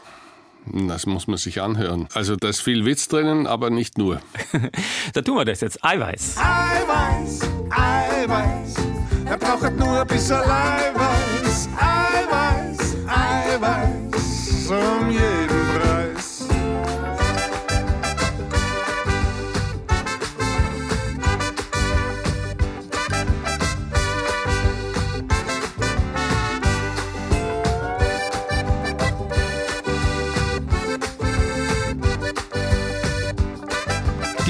Das 0.66 1.06
muss 1.06 1.28
man 1.28 1.38
sich 1.38 1.62
anhören. 1.62 2.08
Also 2.14 2.36
da 2.36 2.50
ist 2.50 2.62
viel 2.62 2.86
Witz 2.86 3.08
drinnen, 3.08 3.48
aber 3.48 3.70
nicht 3.70 3.98
nur. 3.98 4.22
da 5.14 5.22
tun 5.22 5.38
wir 5.38 5.46
das 5.46 5.62
jetzt. 5.62 5.84
Eiweiß. 5.84 6.38
Eiweiß, 6.38 7.40
Eiweiß. 7.70 8.76
Er 9.26 9.38
braucht 9.38 9.76
nur 9.78 10.02
ein 10.02 10.08
bisschen 10.08 10.38
Eiweiß. 10.38 11.70
Eiweiß, 11.78 12.98
Eiweiß. 13.08 14.70
Um 14.70 15.10
jeden 15.10 15.39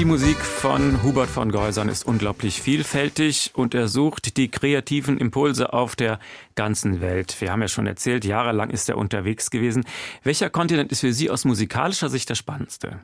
Die 0.00 0.06
Musik 0.06 0.38
von 0.38 1.02
Hubert 1.02 1.28
von 1.28 1.52
Geusern 1.52 1.90
ist 1.90 2.06
unglaublich 2.06 2.62
vielfältig 2.62 3.50
und 3.52 3.74
er 3.74 3.86
sucht 3.86 4.38
die 4.38 4.50
kreativen 4.50 5.18
Impulse 5.18 5.74
auf 5.74 5.94
der 5.94 6.18
ganzen 6.54 7.02
Welt. 7.02 7.38
Wir 7.38 7.52
haben 7.52 7.60
ja 7.60 7.68
schon 7.68 7.86
erzählt, 7.86 8.24
jahrelang 8.24 8.70
ist 8.70 8.88
er 8.88 8.96
unterwegs 8.96 9.50
gewesen. 9.50 9.84
Welcher 10.22 10.48
Kontinent 10.48 10.90
ist 10.90 11.00
für 11.00 11.12
Sie 11.12 11.28
aus 11.28 11.44
musikalischer 11.44 12.08
Sicht 12.08 12.30
der 12.30 12.34
spannendste? 12.34 13.00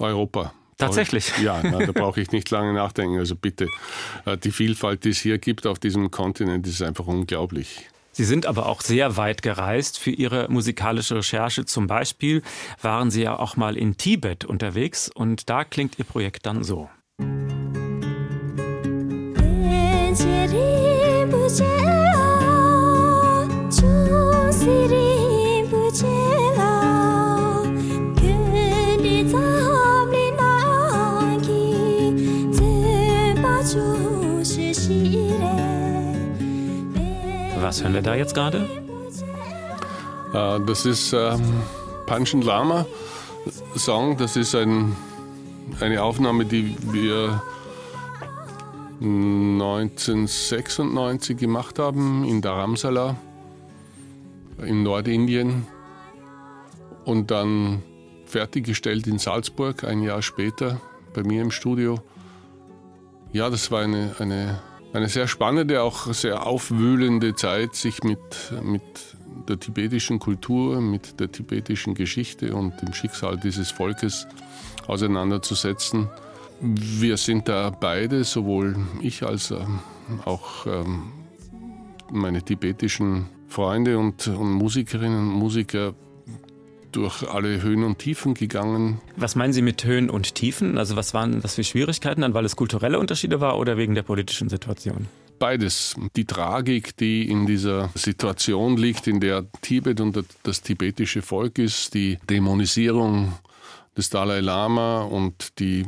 Europa. 0.00 0.52
Tatsächlich. 0.76 1.32
Ja, 1.40 1.60
na, 1.62 1.78
da 1.78 1.92
brauche 1.92 2.20
ich 2.20 2.32
nicht 2.32 2.50
lange 2.50 2.72
nachdenken. 2.72 3.20
Also 3.20 3.36
bitte, 3.36 3.68
äh, 4.24 4.36
die 4.36 4.50
Vielfalt, 4.50 5.04
die 5.04 5.10
es 5.10 5.20
hier 5.20 5.38
gibt 5.38 5.68
auf 5.68 5.78
diesem 5.78 6.10
Kontinent, 6.10 6.66
ist 6.66 6.82
einfach 6.82 7.06
unglaublich. 7.06 7.88
Sie 8.12 8.24
sind 8.24 8.46
aber 8.46 8.66
auch 8.66 8.80
sehr 8.80 9.16
weit 9.16 9.42
gereist 9.42 9.98
für 9.98 10.10
Ihre 10.10 10.48
musikalische 10.48 11.16
Recherche. 11.16 11.64
Zum 11.64 11.86
Beispiel 11.86 12.42
waren 12.82 13.10
Sie 13.10 13.22
ja 13.22 13.38
auch 13.38 13.56
mal 13.56 13.76
in 13.76 13.96
Tibet 13.96 14.44
unterwegs 14.44 15.08
und 15.08 15.48
da 15.48 15.64
klingt 15.64 15.98
Ihr 15.98 16.04
Projekt 16.04 16.46
dann 16.46 16.64
so. 16.64 16.88
Was 37.68 37.82
hören 37.82 37.92
wir 37.92 38.00
da 38.00 38.14
jetzt 38.14 38.34
gerade? 38.34 38.66
Äh, 40.32 40.60
das 40.64 40.86
ist 40.86 41.12
ähm, 41.12 41.42
Panchen 42.06 42.40
Lama 42.40 42.86
Song. 43.76 44.16
Das 44.16 44.36
ist 44.36 44.54
ein, 44.54 44.96
eine 45.78 46.02
Aufnahme, 46.02 46.46
die 46.46 46.74
wir 46.90 47.42
1996 49.02 51.36
gemacht 51.36 51.78
haben 51.78 52.24
in 52.24 52.40
Dharamsala 52.40 53.16
in 54.64 54.82
Nordindien 54.82 55.66
und 57.04 57.30
dann 57.30 57.82
fertiggestellt 58.24 59.06
in 59.06 59.18
Salzburg 59.18 59.84
ein 59.84 60.00
Jahr 60.00 60.22
später 60.22 60.80
bei 61.12 61.22
mir 61.22 61.42
im 61.42 61.50
Studio. 61.50 62.00
Ja, 63.34 63.50
das 63.50 63.70
war 63.70 63.82
eine, 63.82 64.14
eine 64.20 64.58
eine 64.92 65.08
sehr 65.08 65.28
spannende, 65.28 65.82
auch 65.82 66.12
sehr 66.12 66.46
aufwühlende 66.46 67.34
Zeit, 67.34 67.74
sich 67.74 68.02
mit, 68.02 68.18
mit 68.62 68.82
der 69.48 69.58
tibetischen 69.60 70.18
Kultur, 70.18 70.80
mit 70.80 71.20
der 71.20 71.30
tibetischen 71.30 71.94
Geschichte 71.94 72.54
und 72.54 72.80
dem 72.80 72.92
Schicksal 72.92 73.36
dieses 73.36 73.70
Volkes 73.70 74.26
auseinanderzusetzen. 74.86 76.08
Wir 76.60 77.16
sind 77.16 77.48
da 77.48 77.70
beide, 77.70 78.24
sowohl 78.24 78.76
ich 79.00 79.22
als 79.22 79.50
ähm, 79.50 79.78
auch 80.24 80.66
ähm, 80.66 81.12
meine 82.10 82.42
tibetischen 82.42 83.28
Freunde 83.48 83.98
und, 83.98 84.26
und 84.26 84.52
Musikerinnen 84.52 85.18
und 85.18 85.38
Musiker 85.38 85.94
durch 86.92 87.28
alle 87.28 87.62
Höhen 87.62 87.84
und 87.84 87.98
Tiefen 87.98 88.34
gegangen. 88.34 89.00
Was 89.16 89.34
meinen 89.34 89.52
Sie 89.52 89.62
mit 89.62 89.84
Höhen 89.84 90.10
und 90.10 90.34
Tiefen? 90.34 90.78
Also 90.78 90.96
was 90.96 91.14
waren 91.14 91.40
das 91.40 91.54
für 91.54 91.64
Schwierigkeiten 91.64 92.22
dann, 92.22 92.34
weil 92.34 92.44
es 92.44 92.56
kulturelle 92.56 92.98
Unterschiede 92.98 93.40
war 93.40 93.58
oder 93.58 93.76
wegen 93.76 93.94
der 93.94 94.02
politischen 94.02 94.48
Situation? 94.48 95.08
Beides. 95.38 95.94
Die 96.16 96.24
Tragik, 96.24 96.96
die 96.96 97.28
in 97.30 97.46
dieser 97.46 97.90
Situation 97.94 98.76
liegt, 98.76 99.06
in 99.06 99.20
der 99.20 99.46
Tibet 99.60 100.00
und 100.00 100.24
das 100.42 100.62
tibetische 100.62 101.22
Volk 101.22 101.58
ist, 101.58 101.94
die 101.94 102.18
Dämonisierung 102.28 103.32
des 103.96 104.10
Dalai 104.10 104.40
Lama 104.40 105.02
und 105.02 105.58
die 105.60 105.86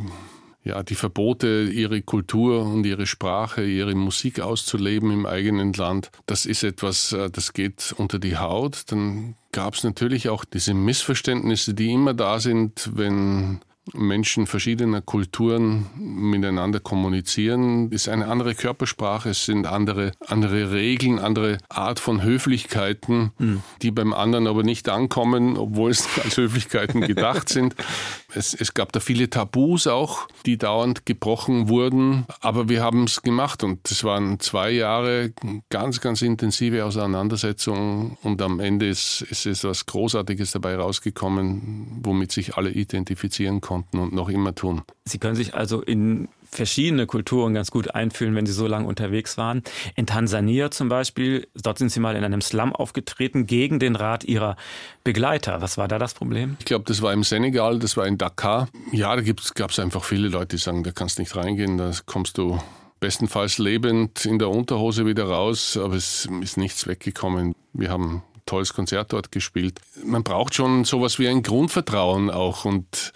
ja, 0.62 0.83
die 0.83 0.95
Verbote, 0.95 1.69
ihre 1.73 2.02
Kultur 2.02 2.62
und 2.64 2.85
ihre 2.85 3.07
Sprache, 3.07 3.64
ihre 3.64 3.95
Musik 3.95 4.40
auszuleben 4.40 5.11
im 5.11 5.26
eigenen 5.26 5.73
Land, 5.73 6.11
das 6.26 6.45
ist 6.47 6.62
etwas, 6.62 7.12
äh, 7.12 7.31
das 7.31 7.52
geht 7.52 7.95
unter 7.97 8.19
die 8.19 8.37
Haut. 8.37 8.85
Dann 8.93 9.37
gab 9.52 9.75
es 9.75 9.85
natürlich 9.85 10.29
auch 10.29 10.45
diese 10.45 10.75
Missverständnisse, 10.75 11.75
die 11.75 11.93
immer 11.93 12.14
da 12.14 12.40
sind, 12.40 12.90
wenn 12.95 13.61
Menschen 13.94 14.47
verschiedener 14.47 15.00
Kulturen 15.00 15.87
miteinander 15.97 16.80
kommunizieren, 16.80 17.90
ist 17.90 18.09
eine 18.09 18.26
andere 18.26 18.54
Körpersprache, 18.54 19.30
es 19.30 19.44
sind 19.44 19.66
andere, 19.66 20.12
andere 20.26 20.73
Regeln, 20.73 21.18
andere 21.18 21.59
Art 21.68 21.99
von 21.99 22.23
Höflichkeiten, 22.23 23.32
mhm. 23.38 23.62
die 23.82 23.90
beim 23.90 24.12
anderen 24.12 24.47
aber 24.47 24.62
nicht 24.62 24.88
ankommen, 24.88 25.56
obwohl 25.56 25.90
es 25.90 26.06
als 26.23 26.37
Höflichkeiten 26.37 27.00
gedacht 27.00 27.49
sind. 27.50 27.75
Es, 28.35 28.54
es 28.54 28.75
gab 28.75 28.92
da 28.92 29.00
viele 29.00 29.28
Tabus 29.28 29.87
auch, 29.87 30.28
die 30.47 30.56
dauernd 30.56 31.06
gebrochen 31.06 31.68
wurden, 31.68 32.26
aber 32.40 32.68
wir 32.68 32.82
haben 32.82 33.04
es 33.04 33.23
gemacht 33.23 33.64
und 33.64 33.90
es 33.90 34.04
waren 34.04 34.38
zwei 34.40 34.70
Jahre 34.70 35.32
ganz, 35.68 36.00
ganz 36.00 36.23
intensive 36.23 36.85
Auseinandersetzungen 36.85 38.16
und 38.23 38.40
am 38.42 38.61
Ende 38.61 38.88
ist, 38.88 39.23
ist 39.23 39.47
etwas 39.47 39.87
Großartiges 39.87 40.52
dabei 40.52 40.76
rausgekommen, 40.76 42.00
womit 42.02 42.32
sich 42.32 42.56
alle 42.56 42.70
identifizieren 42.70 43.61
konnten 43.61 43.79
und 43.92 44.12
noch 44.12 44.28
immer 44.28 44.54
tun. 44.54 44.82
Sie 45.04 45.18
können 45.18 45.37
sich 45.37 45.54
also 45.54 45.82
in 45.82 46.28
verschiedene 46.50 47.06
Kulturen 47.06 47.54
ganz 47.54 47.70
gut 47.70 47.94
einfühlen, 47.94 48.34
wenn 48.34 48.46
Sie 48.46 48.52
so 48.52 48.66
lange 48.66 48.87
unterwegs 48.87 49.38
waren. 49.38 49.62
In 49.94 50.06
Tansania 50.06 50.70
zum 50.70 50.88
Beispiel, 50.88 51.46
dort 51.54 51.78
sind 51.78 51.90
Sie 51.90 52.00
mal 52.00 52.16
in 52.16 52.25
einem 52.25 52.40
Slum 52.40 52.75
aufgetreten 52.75 53.46
gegen 53.46 53.78
den 53.78 53.96
Rat 53.96 54.25
Ihrer 54.25 54.56
Begleiter. 55.04 55.60
Was 55.60 55.78
war 55.78 55.88
da 55.88 55.99
das 55.99 56.14
Problem? 56.14 56.56
Ich 56.58 56.64
glaube, 56.64 56.84
das 56.87 57.02
war 57.02 57.12
im 57.12 57.22
Senegal, 57.22 57.78
das 57.78 57.96
war 57.96 58.06
in 58.06 58.18
Dakar. 58.18 58.68
Ja, 58.92 59.14
da 59.14 59.22
gab 59.54 59.70
es 59.70 59.78
einfach 59.78 60.04
viele 60.04 60.28
Leute, 60.28 60.56
die 60.56 60.62
sagen, 60.62 60.82
da 60.82 60.90
kannst 60.90 61.18
nicht 61.18 61.37
reingehen, 61.37 61.78
da 61.78 61.92
kommst 62.06 62.38
du 62.38 62.58
bestenfalls 62.99 63.58
lebend 63.58 64.26
in 64.26 64.38
der 64.38 64.50
Unterhose 64.50 65.06
wieder 65.06 65.25
raus, 65.25 65.78
aber 65.82 65.94
es 65.94 66.28
ist 66.42 66.58
nichts 66.58 66.87
weggekommen. 66.87 67.54
Wir 67.72 67.88
haben 67.88 68.22
tolles 68.50 68.75
Konzert 68.75 69.12
dort 69.12 69.33
gespielt. 69.33 69.80
Man 70.04 70.25
braucht 70.25 70.54
schon 70.54 70.85
sowas 70.85 71.19
wie 71.19 71.28
ein 71.28 71.42
Grundvertrauen 71.42 72.30
auch 72.30 72.64
und 72.64 73.12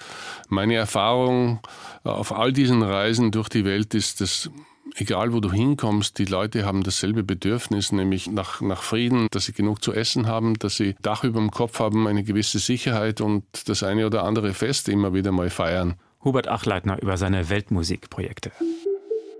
meine 0.48 0.74
Erfahrung 0.74 1.60
auf 2.04 2.32
all 2.32 2.52
diesen 2.52 2.82
Reisen 2.82 3.30
durch 3.32 3.48
die 3.48 3.64
Welt 3.64 3.94
ist, 3.94 4.20
dass 4.20 4.50
egal 4.96 5.32
wo 5.32 5.40
du 5.40 5.50
hinkommst, 5.50 6.18
die 6.18 6.24
Leute 6.24 6.64
haben 6.64 6.84
dasselbe 6.84 7.24
Bedürfnis, 7.24 7.90
nämlich 7.90 8.28
nach, 8.28 8.60
nach 8.60 8.82
Frieden, 8.82 9.26
dass 9.30 9.46
sie 9.46 9.52
genug 9.52 9.82
zu 9.82 9.92
essen 9.92 10.26
haben, 10.26 10.54
dass 10.58 10.76
sie 10.76 10.94
Dach 11.02 11.24
über 11.24 11.40
dem 11.40 11.50
Kopf 11.50 11.80
haben, 11.80 12.06
eine 12.06 12.22
gewisse 12.22 12.60
Sicherheit 12.60 13.20
und 13.20 13.44
das 13.66 13.82
eine 13.82 14.06
oder 14.06 14.22
andere 14.22 14.54
Fest 14.54 14.88
immer 14.88 15.14
wieder 15.14 15.32
mal 15.32 15.50
feiern. 15.50 15.94
Hubert 16.22 16.48
Achleitner 16.48 17.02
über 17.02 17.16
seine 17.16 17.50
Weltmusikprojekte. 17.50 18.52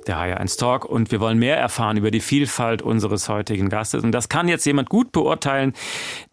Der 0.07 0.17
HR1 0.17 0.59
Talk 0.59 0.85
und 0.85 1.11
wir 1.13 1.21
wollen 1.21 1.39
mehr 1.39 1.57
erfahren 1.57 1.97
über 1.97 2.11
die 2.11 2.21
Vielfalt 2.21 2.83
unseres 2.83 3.29
heutigen 3.29 3.69
Gastes. 3.69 4.05
Und 4.05 4.13
das 4.13 4.29
kann 4.29 4.49
jetzt 4.49 4.65
jemand 4.67 4.89
gut 4.91 5.13
beurteilen, 5.13 5.73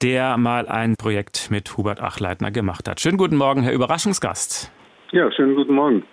der 0.02 0.38
mal 0.38 0.68
ein 0.68 0.96
Projekt 0.98 1.50
mit 1.52 1.78
Hubert 1.78 2.02
Achleitner 2.02 2.52
gemacht 2.52 2.88
hat. 2.88 3.00
Schönen 3.00 3.18
guten 3.18 3.38
Morgen, 3.38 3.64
Herr 3.64 3.74
Überraschungsgast. 3.74 4.72
Ja, 5.12 5.32
schönen 5.32 5.56
guten 5.56 5.74
Morgen. 5.74 6.04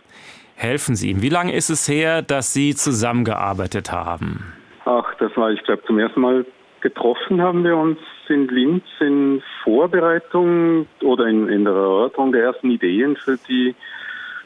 Helfen 0.55 0.97
Sie 0.97 1.11
ihm. 1.11 1.23
Wie 1.23 1.29
lange 1.29 1.55
ist 1.55 1.71
es 1.71 1.89
her, 1.89 2.23
dass 2.23 2.53
Sie 2.53 2.75
zusammengearbeitet 2.75 3.93
haben? 3.93 4.53
Ach, 4.85 5.15
das 5.19 5.37
war, 5.37 5.51
ich 5.51 5.63
glaube, 5.65 5.83
zum 5.87 5.99
ersten 5.99 6.21
Mal 6.21 6.47
getroffen 6.81 7.43
haben 7.43 7.65
wir 7.65 7.77
uns 7.77 7.99
in 8.29 8.49
Linz 8.49 8.85
in 9.01 9.43
Vorbereitung 9.63 10.87
oder 11.03 11.27
in, 11.27 11.49
in 11.49 11.65
der 11.65 11.75
Erörterung 11.75 12.33
der 12.33 12.45
ersten 12.45 12.71
Ideen 12.71 13.17
für 13.17 13.37
die 13.49 13.75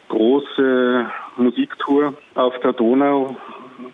große 0.09 1.07
Musiktour 1.37 2.15
auf 2.35 2.59
der 2.61 2.73
Donau. 2.73 3.37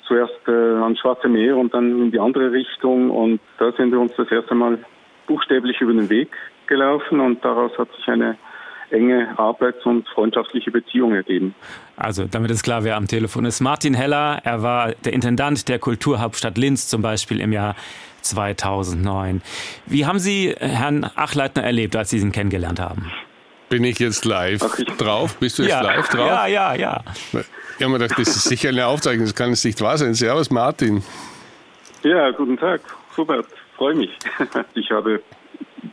Zuerst 0.06 0.34
äh, 0.46 0.50
ans 0.50 0.98
Schwarze 0.98 1.28
Meer 1.28 1.56
und 1.56 1.72
dann 1.72 2.02
in 2.02 2.10
die 2.10 2.18
andere 2.18 2.52
Richtung. 2.52 3.10
Und 3.10 3.40
da 3.58 3.72
sind 3.72 3.92
wir 3.92 4.00
uns 4.00 4.12
das 4.16 4.30
erste 4.30 4.54
Mal 4.54 4.78
buchstäblich 5.26 5.80
über 5.80 5.92
den 5.92 6.08
Weg 6.10 6.30
gelaufen 6.66 7.20
und 7.20 7.44
daraus 7.44 7.76
hat 7.78 7.88
sich 7.96 8.08
eine 8.08 8.36
enge 8.90 9.38
Arbeits- 9.38 9.84
und 9.84 10.08
freundschaftliche 10.08 10.70
Beziehung 10.70 11.14
ergeben. 11.14 11.54
Also, 11.96 12.24
damit 12.24 12.50
ist 12.50 12.62
klar, 12.62 12.84
wer 12.84 12.96
am 12.96 13.06
Telefon 13.06 13.44
ist. 13.44 13.60
Martin 13.60 13.94
Heller, 13.94 14.40
er 14.44 14.62
war 14.62 14.92
der 15.04 15.12
Intendant 15.12 15.68
der 15.68 15.78
Kulturhauptstadt 15.78 16.56
Linz 16.56 16.88
zum 16.88 17.02
Beispiel 17.02 17.40
im 17.40 17.52
Jahr 17.52 17.74
2009. 18.22 19.42
Wie 19.86 20.06
haben 20.06 20.18
Sie 20.18 20.54
Herrn 20.58 21.04
Achleitner 21.16 21.62
erlebt, 21.62 21.96
als 21.96 22.10
Sie 22.10 22.18
ihn 22.18 22.32
kennengelernt 22.32 22.80
haben? 22.80 23.10
Bin 23.68 23.84
ich 23.84 23.98
jetzt 23.98 24.24
live 24.24 24.62
ich 24.78 24.86
drauf? 24.96 25.36
Bist 25.38 25.58
du 25.58 25.62
jetzt 25.62 25.72
ja, 25.72 25.80
live 25.82 26.08
drauf? 26.08 26.26
Ja, 26.26 26.46
ja, 26.46 26.74
ja. 26.74 27.04
Ich 27.32 27.84
habe 27.84 27.92
mir 27.92 27.98
gedacht, 27.98 28.18
das 28.18 28.28
ist 28.28 28.44
sicher 28.44 28.70
eine 28.70 28.86
Aufzeichnung, 28.86 29.26
das 29.26 29.34
kann 29.34 29.52
es 29.52 29.64
nicht 29.64 29.80
wahr 29.80 29.98
sein. 29.98 30.14
Servus, 30.14 30.50
Martin. 30.50 31.02
Ja, 32.02 32.30
guten 32.30 32.56
Tag, 32.56 32.80
Hubert. 33.16 33.46
Freue 33.76 33.94
mich. 33.94 34.10
Ich 34.74 34.90
habe, 34.90 35.22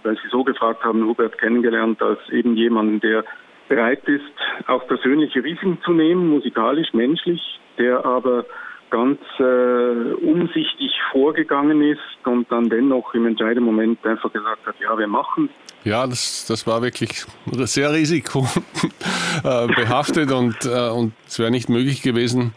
weil 0.04 0.16
Sie 0.16 0.30
so 0.32 0.44
gefragt 0.44 0.84
haben, 0.84 1.06
Hubert 1.06 1.38
kennengelernt 1.38 2.02
als 2.02 2.20
eben 2.32 2.56
jemanden, 2.56 3.02
der 3.02 3.24
bereit 3.68 4.04
ist, 4.08 4.24
auch 4.68 4.88
persönliche 4.88 5.44
Risiken 5.44 5.80
zu 5.84 5.92
nehmen, 5.92 6.30
musikalisch, 6.30 6.94
menschlich, 6.94 7.42
der 7.78 8.06
aber 8.06 8.46
ganz 8.90 9.20
äh, 9.40 10.14
umsichtig 10.24 10.92
vorgegangen 11.12 11.82
ist 11.82 12.00
und 12.26 12.50
dann 12.52 12.70
dennoch 12.70 13.14
im 13.14 13.26
entscheidenden 13.26 13.66
Moment 13.66 14.06
einfach 14.06 14.32
gesagt 14.32 14.66
hat, 14.66 14.76
ja, 14.80 14.98
wir 14.98 15.08
machen. 15.08 15.50
Ja, 15.84 16.08
das, 16.08 16.46
das 16.48 16.66
war 16.66 16.82
wirklich 16.82 17.26
sehr 17.54 17.92
risikobehaftet 17.94 20.32
und, 20.32 20.56
äh, 20.66 20.90
und 20.90 21.14
es 21.28 21.38
wäre 21.38 21.52
nicht 21.52 21.70
möglich 21.70 22.02
gewesen 22.02 22.54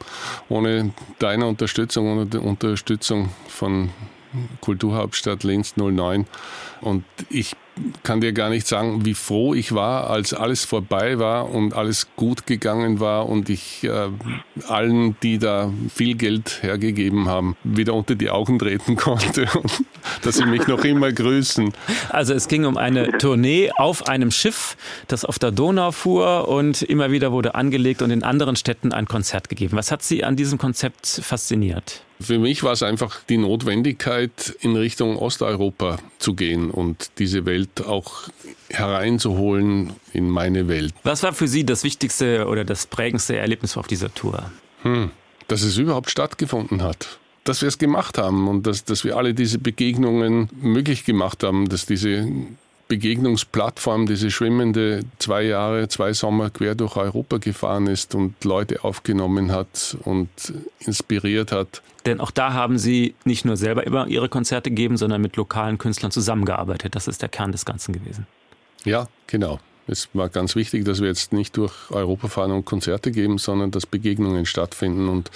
ohne 0.48 0.92
deine 1.18 1.46
Unterstützung, 1.46 2.10
ohne 2.10 2.24
die 2.26 2.38
Unterstützung 2.38 3.28
von 3.48 3.90
Kulturhauptstadt 4.60 5.44
Linz 5.44 5.76
09. 5.76 6.26
Und 6.80 7.04
ich 7.28 7.54
kann 8.02 8.20
dir 8.20 8.32
gar 8.32 8.50
nicht 8.50 8.66
sagen, 8.66 9.04
wie 9.04 9.14
froh 9.14 9.54
ich 9.54 9.74
war, 9.74 10.10
als 10.10 10.34
alles 10.34 10.64
vorbei 10.64 11.18
war 11.18 11.50
und 11.50 11.74
alles 11.74 12.08
gut 12.16 12.46
gegangen 12.46 13.00
war 13.00 13.28
und 13.28 13.48
ich 13.48 13.84
äh, 13.84 14.08
allen, 14.66 15.16
die 15.22 15.38
da 15.38 15.72
viel 15.92 16.16
Geld 16.16 16.62
hergegeben 16.62 17.28
haben, 17.28 17.56
wieder 17.64 17.94
unter 17.94 18.14
die 18.14 18.30
Augen 18.30 18.58
treten 18.58 18.96
konnte 18.96 19.48
und 19.54 19.84
dass 20.22 20.36
sie 20.36 20.46
mich 20.46 20.66
noch 20.66 20.84
immer 20.84 21.12
grüßen. 21.12 21.72
Also 22.08 22.34
es 22.34 22.48
ging 22.48 22.64
um 22.64 22.76
eine 22.76 23.18
Tournee 23.18 23.70
auf 23.76 24.08
einem 24.08 24.30
Schiff, 24.30 24.76
das 25.06 25.24
auf 25.24 25.38
der 25.38 25.50
Donau 25.50 25.92
fuhr 25.92 26.48
und 26.48 26.82
immer 26.82 27.10
wieder 27.10 27.32
wurde 27.32 27.54
angelegt 27.54 28.02
und 28.02 28.10
in 28.10 28.22
anderen 28.22 28.56
Städten 28.56 28.92
ein 28.92 29.06
Konzert 29.06 29.48
gegeben. 29.48 29.76
Was 29.76 29.90
hat 29.90 30.02
Sie 30.02 30.24
an 30.24 30.36
diesem 30.36 30.58
Konzept 30.58 31.06
fasziniert? 31.06 32.02
Für 32.20 32.38
mich 32.38 32.62
war 32.64 32.72
es 32.72 32.82
einfach 32.82 33.20
die 33.28 33.36
Notwendigkeit, 33.36 34.56
in 34.60 34.74
Richtung 34.74 35.16
Osteuropa 35.16 35.98
zu 36.18 36.34
gehen 36.34 36.70
und 36.70 37.10
diese 37.18 37.46
Welt 37.46 37.86
auch 37.86 38.28
hereinzuholen 38.70 39.92
in 40.12 40.28
meine 40.28 40.66
Welt. 40.66 40.92
Was 41.04 41.22
war 41.22 41.32
für 41.32 41.46
Sie 41.46 41.64
das 41.64 41.84
wichtigste 41.84 42.46
oder 42.46 42.64
das 42.64 42.86
prägendste 42.86 43.36
Erlebnis 43.36 43.76
auf 43.76 43.86
dieser 43.86 44.12
Tour? 44.12 44.50
Hm, 44.82 45.10
dass 45.46 45.62
es 45.62 45.76
überhaupt 45.78 46.10
stattgefunden 46.10 46.82
hat. 46.82 47.18
Dass 47.44 47.62
wir 47.62 47.68
es 47.68 47.78
gemacht 47.78 48.18
haben 48.18 48.48
und 48.48 48.66
dass, 48.66 48.84
dass 48.84 49.04
wir 49.04 49.16
alle 49.16 49.32
diese 49.32 49.58
Begegnungen 49.58 50.48
möglich 50.60 51.04
gemacht 51.04 51.44
haben, 51.44 51.68
dass 51.68 51.86
diese 51.86 52.26
Begegnungsplattform, 52.88 54.06
diese 54.06 54.30
schwimmende 54.30 55.04
zwei 55.18 55.42
Jahre, 55.42 55.88
zwei 55.88 56.14
Sommer 56.14 56.48
quer 56.48 56.74
durch 56.74 56.96
Europa 56.96 57.36
gefahren 57.36 57.86
ist 57.86 58.14
und 58.14 58.42
Leute 58.44 58.82
aufgenommen 58.82 59.52
hat 59.52 59.96
und 60.04 60.28
inspiriert 60.80 61.52
hat. 61.52 61.82
Denn 62.06 62.20
auch 62.20 62.30
da 62.30 62.54
haben 62.54 62.78
Sie 62.78 63.14
nicht 63.24 63.44
nur 63.44 63.58
selber 63.58 63.86
immer 63.86 64.08
Ihre 64.08 64.30
Konzerte 64.30 64.70
gegeben, 64.70 64.96
sondern 64.96 65.20
mit 65.20 65.36
lokalen 65.36 65.76
Künstlern 65.76 66.10
zusammengearbeitet. 66.10 66.94
Das 66.94 67.06
ist 67.06 67.20
der 67.20 67.28
Kern 67.28 67.52
des 67.52 67.66
Ganzen 67.66 67.92
gewesen. 67.92 68.26
Ja, 68.84 69.08
genau. 69.26 69.60
Es 69.86 70.08
war 70.14 70.28
ganz 70.28 70.54
wichtig, 70.54 70.84
dass 70.84 71.00
wir 71.00 71.08
jetzt 71.08 71.32
nicht 71.32 71.56
durch 71.56 71.72
Europa 71.90 72.28
fahren 72.28 72.52
und 72.52 72.64
Konzerte 72.64 73.10
geben, 73.10 73.38
sondern 73.38 73.70
dass 73.70 73.86
Begegnungen 73.86 74.46
stattfinden 74.46 75.08
und 75.08 75.30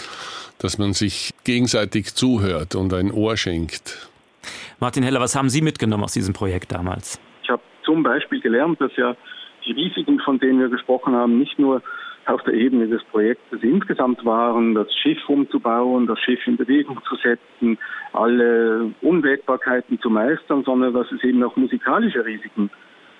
dass 0.59 0.79
man 0.79 0.95
sich 0.95 1.33
gegenseitig 1.45 2.15
zuhört 2.15 2.75
und 2.75 2.93
ein 2.95 3.11
Ohr 3.11 3.37
schenkt. 3.37 4.09
Martin 4.79 5.03
Heller, 5.03 5.21
was 5.21 5.35
haben 5.35 5.49
Sie 5.49 5.63
mitgenommen 5.63 6.05
aus 6.05 6.13
diesem 6.13 6.35
Projekt 6.35 6.73
damals? 6.73 7.19
Zum 7.83 8.03
Beispiel 8.03 8.41
gelernt, 8.41 8.81
dass 8.81 8.95
ja 8.97 9.17
die 9.65 9.73
Risiken, 9.73 10.19
von 10.21 10.39
denen 10.39 10.61
wir 10.61 10.69
gesprochen 10.69 11.15
haben, 11.15 11.39
nicht 11.39 11.59
nur 11.59 11.83
auf 12.27 12.43
der 12.43 12.55
Ebene 12.55 12.87
des 12.87 13.03
Projektes 13.05 13.63
insgesamt 13.63 14.25
waren, 14.25 14.75
das 14.75 14.93
Schiff 14.95 15.19
umzubauen, 15.29 16.07
das 16.07 16.21
Schiff 16.21 16.47
in 16.47 16.57
Bewegung 16.57 17.01
zu 17.09 17.17
setzen, 17.17 17.79
alle 18.13 18.93
Unwägbarkeiten 19.01 20.01
zu 20.01 20.09
meistern, 20.11 20.63
sondern 20.65 20.95
dass 20.95 21.11
es 21.11 21.23
eben 21.25 21.43
auch 21.43 21.57
musikalische 21.57 22.25
Risiken 22.25 22.71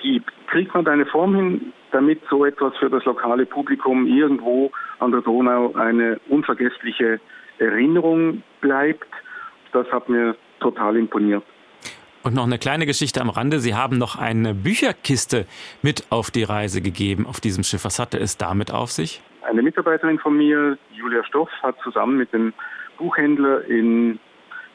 gibt. 0.01 0.31
Kriegt 0.49 0.75
man 0.75 0.87
eine 0.87 1.07
Form 1.07 1.35
hin, 1.35 1.73
damit 1.91 2.21
so 2.31 2.45
etwas 2.45 2.77
für 2.77 2.91
das 2.91 3.05
lokale 3.05 3.47
Publikum 3.47 4.07
irgendwo 4.07 4.71
an 5.01 5.11
der 5.11 5.23
Donau 5.23 5.75
eine 5.75 6.21
unvergessliche 6.29 7.21
Erinnerung 7.59 8.43
bleibt? 8.61 9.09
Das 9.73 9.91
hat 9.91 10.09
mir 10.09 10.37
total 10.61 10.97
imponiert. 10.97 11.45
Und 12.25 12.35
noch 12.35 12.45
eine 12.45 12.59
kleine 12.59 12.87
Geschichte 12.87 13.21
am 13.21 13.31
Rande. 13.31 13.59
Sie 13.59 13.75
haben 13.75 13.99
noch 13.99 14.17
eine 14.17 14.55
Bücherkiste 14.55 15.47
mit 15.83 16.07
auf 16.11 16.31
die 16.31 16.45
Reise 16.45 16.81
gegeben 16.81 17.27
auf 17.27 17.41
diesem 17.41 17.65
Schiff. 17.65 17.85
Was 17.85 17.99
hatte 17.99 18.19
es 18.19 18.37
damit 18.37 18.73
auf 18.73 18.93
sich? 18.93 19.21
Eine 19.43 19.63
Mitarbeiterin 19.63 20.21
von 20.21 20.37
mir, 20.37 20.79
Julia 20.93 21.25
Stoff, 21.25 21.51
hat 21.63 21.77
zusammen 21.83 22.17
mit 22.17 22.33
dem 22.33 22.53
Buchhändler 22.97 23.65
in 23.65 24.21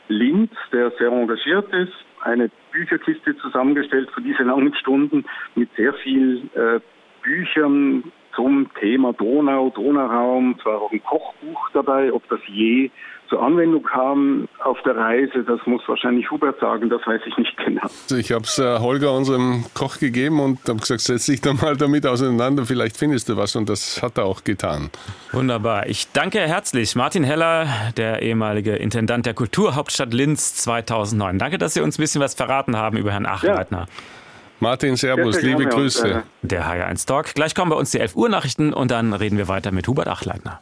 Linz, 0.09 0.51
der 0.73 0.91
sehr 0.99 1.07
engagiert 1.07 1.71
ist, 1.73 1.93
eine 2.21 2.49
Bücherkiste 2.71 3.37
zusammengestellt 3.37 4.09
für 4.13 4.21
diese 4.21 4.43
langen 4.43 4.73
Stunden 4.75 5.25
mit 5.55 5.69
sehr 5.77 5.93
viel 5.93 6.49
äh, 6.53 6.81
Büchern 7.27 8.03
zum 8.35 8.69
Thema 8.79 9.13
Donau, 9.13 9.71
Donauraum, 9.71 10.57
zwar 10.61 10.81
auch 10.81 10.91
ein 10.91 11.03
Kochbuch 11.03 11.69
dabei, 11.73 12.13
ob 12.13 12.27
das 12.29 12.39
je 12.47 12.89
zur 13.29 13.41
Anwendung 13.41 13.83
kam 13.83 14.47
auf 14.63 14.77
der 14.85 14.95
Reise, 14.95 15.43
das 15.43 15.59
muss 15.65 15.81
wahrscheinlich 15.87 16.31
Hubert 16.31 16.61
sagen, 16.61 16.89
das 16.89 17.01
weiß 17.05 17.19
ich 17.25 17.37
nicht 17.37 17.57
genau. 17.57 17.81
Also 17.81 18.15
ich 18.15 18.31
habe 18.31 18.43
es 18.43 18.57
äh, 18.57 18.79
Holger, 18.79 19.11
unserem 19.11 19.65
Koch, 19.73 19.99
gegeben 19.99 20.39
und 20.39 20.59
habe 20.67 20.79
gesagt, 20.79 21.01
setz 21.01 21.25
dich 21.25 21.41
da 21.41 21.53
mal 21.53 21.75
damit 21.75 22.05
auseinander, 22.05 22.65
vielleicht 22.65 22.95
findest 22.95 23.27
du 23.27 23.35
was 23.35 23.55
und 23.55 23.67
das 23.67 24.01
hat 24.01 24.17
er 24.17 24.25
auch 24.25 24.43
getan. 24.43 24.91
Wunderbar. 25.33 25.87
Ich 25.87 26.11
danke 26.13 26.39
herzlich 26.39 26.95
Martin 26.95 27.23
Heller, 27.23 27.67
der 27.97 28.21
ehemalige 28.21 28.75
Intendant 28.75 29.25
der 29.25 29.33
Kulturhauptstadt 29.33 30.13
Linz 30.13 30.55
2009. 30.55 31.39
Danke, 31.39 31.57
dass 31.57 31.73
Sie 31.73 31.81
uns 31.81 31.97
ein 31.97 32.01
bisschen 32.01 32.21
was 32.21 32.35
verraten 32.35 32.77
haben 32.77 32.95
über 32.95 33.11
Herrn 33.11 33.25
Achleitner. 33.25 33.87
Ja. 33.89 34.16
Martin, 34.59 34.95
Servus, 34.97 35.41
liebe 35.41 35.65
Grüße. 35.65 36.03
Und, 36.03 36.11
äh, 36.11 36.23
der 36.41 36.65
HR1 36.67 37.05
Talk. 37.05 37.35
Gleich 37.35 37.53
kommen 37.53 37.69
bei 37.69 37.75
uns 37.75 37.91
die 37.91 37.99
11 37.99 38.15
Uhr 38.15 38.27
Nachrichten 38.27 38.73
und 38.73 38.89
dann 38.89 39.13
reden 39.13 39.37
wir 39.37 39.47
weiter 39.47 39.71
mit 39.71 39.87
Hubert 39.87 40.07
Achleitner. 40.07 40.61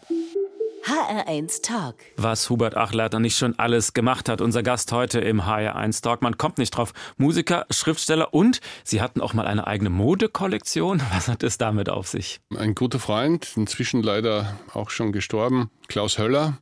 HR1 0.86 1.62
Talk. 1.64 1.96
Was 2.18 2.50
Hubert 2.50 2.76
Achleitner 2.76 3.20
nicht 3.20 3.38
schon 3.38 3.58
alles 3.58 3.94
gemacht 3.94 4.28
hat. 4.28 4.42
Unser 4.42 4.64
Gast 4.64 4.92
heute 4.92 5.20
im 5.20 5.42
HR1 5.44 6.04
Talk. 6.04 6.22
Man 6.22 6.38
kommt 6.38 6.58
nicht 6.58 6.72
drauf. 6.72 6.92
Musiker, 7.18 7.66
Schriftsteller 7.70 8.34
und 8.34 8.60
Sie 8.84 9.02
hatten 9.02 9.22
auch 9.22 9.34
mal 9.34 9.48
eine 9.48 9.66
eigene 9.66 9.90
Modekollektion. 9.90 11.02
Was 11.14 11.30
hat 11.30 11.42
es 11.42 11.58
damit 11.58 11.90
auf 11.90 12.08
sich? 12.08 12.42
Ein 12.56 12.76
guter 12.76 13.00
Freund, 13.00 13.54
inzwischen 13.56 14.04
leider 14.04 14.60
auch 14.74 14.90
schon 14.90 15.14
gestorben, 15.14 15.72
Klaus 15.88 16.20
Höller, 16.20 16.58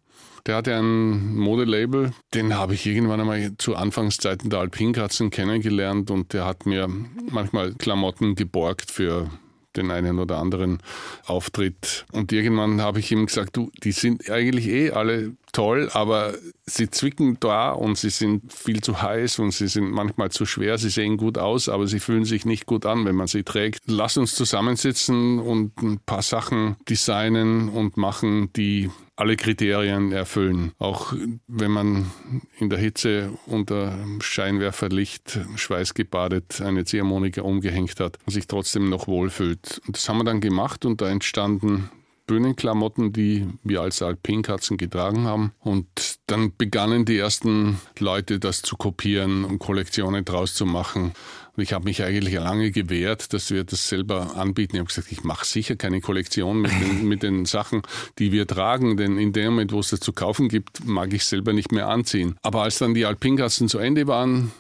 der 0.46 0.58
hatte 0.58 0.76
ein 0.76 1.36
Modelabel, 1.36 2.12
den 2.34 2.56
habe 2.56 2.74
ich 2.74 2.86
irgendwann 2.86 3.22
einmal 3.22 3.54
zu 3.58 3.76
Anfangszeiten 3.76 4.50
der 4.50 4.60
Alpinkatzen 4.60 5.30
kennengelernt 5.30 6.12
und 6.12 6.34
der 6.34 6.46
hat 6.46 6.66
mir 6.66 6.90
manchmal 7.30 7.74
Klamotten 7.74 8.36
geborgt 8.36 8.92
für 8.92 9.30
den 9.76 9.90
einen 9.90 10.20
oder 10.20 10.38
anderen 10.38 10.80
Auftritt. 11.26 12.06
Und 12.12 12.32
irgendwann 12.32 12.82
habe 12.82 13.00
ich 13.00 13.12
ihm 13.12 13.26
gesagt, 13.26 13.56
du, 13.56 13.72
die 13.84 13.92
sind 13.92 14.30
eigentlich 14.30 14.68
eh 14.68 14.92
alle 14.92 15.34
toll, 15.54 15.89
aber 15.94 16.34
sie 16.66 16.89
zwicken 16.89 17.38
da 17.39 17.72
und 17.72 17.98
sie 17.98 18.10
sind 18.10 18.52
viel 18.52 18.82
zu 18.82 19.02
heiß 19.02 19.39
und 19.39 19.52
sie 19.52 19.68
sind 19.68 19.92
manchmal 19.92 20.32
zu 20.32 20.46
schwer. 20.46 20.78
Sie 20.78 20.89
sehen 20.89 21.16
gut 21.16 21.38
aus, 21.38 21.70
aber 21.70 21.88
sie 21.88 22.00
fühlen 22.00 22.26
sich 22.26 22.46
nicht 22.46 22.66
gut 22.66 22.86
an, 22.86 23.06
wenn 23.06 23.16
man 23.16 23.28
sie 23.28 23.44
trägt. 23.44 23.80
Lass 23.86 24.18
uns 24.18 24.36
zusammensitzen 24.36 25.39
und 25.39 25.82
ein 25.82 26.00
paar 26.06 26.22
Sachen 26.22 26.76
designen 26.89 27.70
und 27.70 27.96
machen, 27.96 28.52
die 28.54 28.89
alle 29.16 29.36
Kriterien 29.36 30.12
erfüllen. 30.12 30.72
Auch 30.80 31.13
wenn 31.48 31.72
man 31.72 32.12
in 32.58 32.70
der 32.70 32.80
Hitze 32.80 33.32
unter 33.46 33.96
Scheinwerferlicht 34.20 35.39
schweißgebadet 35.56 36.62
eine 36.62 36.84
Ziehharmonika 36.84 37.42
umgehängt 37.42 38.00
hat 38.00 38.18
und 38.26 38.34
sich 38.34 38.48
trotzdem 38.48 38.89
noch 38.89 39.08
wohlfühlt. 39.08 39.82
Und 39.86 39.96
das 39.96 40.10
haben 40.10 40.18
wir 40.18 40.24
dann 40.24 40.42
gemacht 40.42 40.84
und 40.84 41.00
da 41.00 41.10
entstanden 41.10 41.92
Bühnenklamotten, 42.26 43.14
die 43.14 43.48
wir 43.64 43.82
als 43.82 44.02
Alpinkatzen 44.02 44.78
getragen 44.78 45.26
haben. 45.26 45.54
Und 45.60 45.88
dann 46.28 46.56
begannen 46.56 47.06
die 47.06 47.18
ersten 47.18 47.80
Leute 48.00 48.40
das 48.40 48.62
zu 48.62 48.78
kopieren 48.78 49.44
und 49.44 49.60
Kollektionen 49.60 50.24
draus 50.26 50.54
zu 50.54 50.66
machen. 50.66 51.14
Und 51.56 51.62
ich 51.62 51.74
habe 51.74 51.86
mich 51.86 52.02
eigentlich 52.02 52.34
lange 52.34 52.72
gewehrt, 52.72 53.34
dass 53.34 53.52
wir 53.52 53.64
das 53.64 53.88
selber 53.88 54.36
anbieten. 54.36 54.76
Ich 54.76 54.80
habe 54.80 54.88
gesagt, 54.88 55.12
ich 55.12 55.24
mache 55.24 55.46
sicher 55.46 55.76
keine 55.76 56.02
Kollektion 56.02 56.62
mit 56.62 56.72
den, 56.72 57.08
mit 57.08 57.24
den 57.24 57.46
Sachen, 57.46 57.84
die 58.18 58.32
wir 58.32 58.48
tragen, 58.48 58.98
denn 58.98 59.18
in 59.18 59.34
dem 59.34 59.52
Moment, 59.52 59.72
wo 59.72 59.80
es 59.80 59.90
das 59.90 60.00
zu 60.00 60.14
kaufen 60.14 60.50
gibt, 60.50 60.86
mag 60.86 61.14
ich 61.14 61.26
selber 61.26 61.54
nicht 61.54 61.72
mehr 61.72 61.90
anziehen. 61.90 62.36
Aber 62.42 62.64
als 62.64 62.80
dann 62.80 62.94
die 62.94 63.06
Alpinkatzen 63.06 63.68
zu 63.68 63.78
Ende 63.78 64.08
waren, 64.08 64.52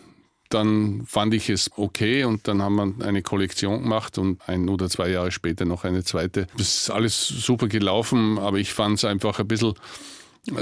dann 0.53 1.03
fand 1.05 1.33
ich 1.33 1.49
es 1.49 1.71
okay 1.77 2.23
und 2.23 2.47
dann 2.47 2.61
haben 2.61 2.75
wir 2.75 3.05
eine 3.05 3.21
Kollektion 3.21 3.83
gemacht 3.83 4.17
und 4.17 4.47
ein 4.47 4.69
oder 4.69 4.89
zwei 4.89 5.09
Jahre 5.09 5.31
später 5.31 5.65
noch 5.65 5.83
eine 5.83 6.03
zweite. 6.03 6.47
Das 6.57 6.67
ist 6.67 6.89
alles 6.89 7.27
super 7.27 7.67
gelaufen, 7.67 8.37
aber 8.37 8.57
ich 8.57 8.73
fand 8.73 8.97
es 8.97 9.05
einfach 9.05 9.39
ein 9.39 9.47
bisschen 9.47 9.73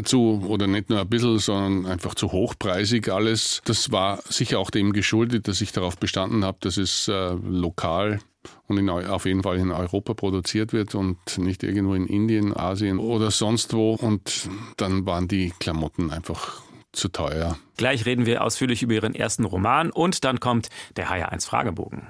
zu, 0.03 0.43
oder 0.47 0.67
nicht 0.67 0.89
nur 0.89 0.99
ein 0.99 1.09
bisschen, 1.09 1.39
sondern 1.39 1.91
einfach 1.91 2.13
zu 2.13 2.31
hochpreisig 2.31 3.09
alles. 3.09 3.61
Das 3.65 3.91
war 3.91 4.21
sicher 4.29 4.59
auch 4.59 4.69
dem 4.69 4.93
geschuldet, 4.93 5.47
dass 5.47 5.61
ich 5.61 5.71
darauf 5.71 5.97
bestanden 5.97 6.45
habe, 6.45 6.57
dass 6.61 6.77
es 6.77 7.07
äh, 7.07 7.33
lokal 7.43 8.19
und 8.67 8.77
in, 8.77 8.89
auf 8.89 9.25
jeden 9.25 9.43
Fall 9.43 9.57
in 9.57 9.71
Europa 9.71 10.13
produziert 10.13 10.73
wird 10.73 10.95
und 10.95 11.17
nicht 11.37 11.63
irgendwo 11.63 11.93
in 11.93 12.07
Indien, 12.07 12.55
Asien 12.55 12.99
oder 12.99 13.31
sonst 13.31 13.73
wo. 13.73 13.93
Und 13.93 14.49
dann 14.77 15.05
waren 15.05 15.27
die 15.27 15.51
Klamotten 15.59 16.11
einfach 16.11 16.61
zu 16.91 17.07
teuer. 17.09 17.57
Gleich 17.77 18.05
reden 18.05 18.25
wir 18.25 18.43
ausführlich 18.43 18.83
über 18.83 18.93
Ihren 18.93 19.15
ersten 19.15 19.45
Roman 19.45 19.91
und 19.91 20.23
dann 20.23 20.39
kommt 20.39 20.69
der 20.95 21.09
HR1 21.09 21.45
Fragebogen. 21.45 22.07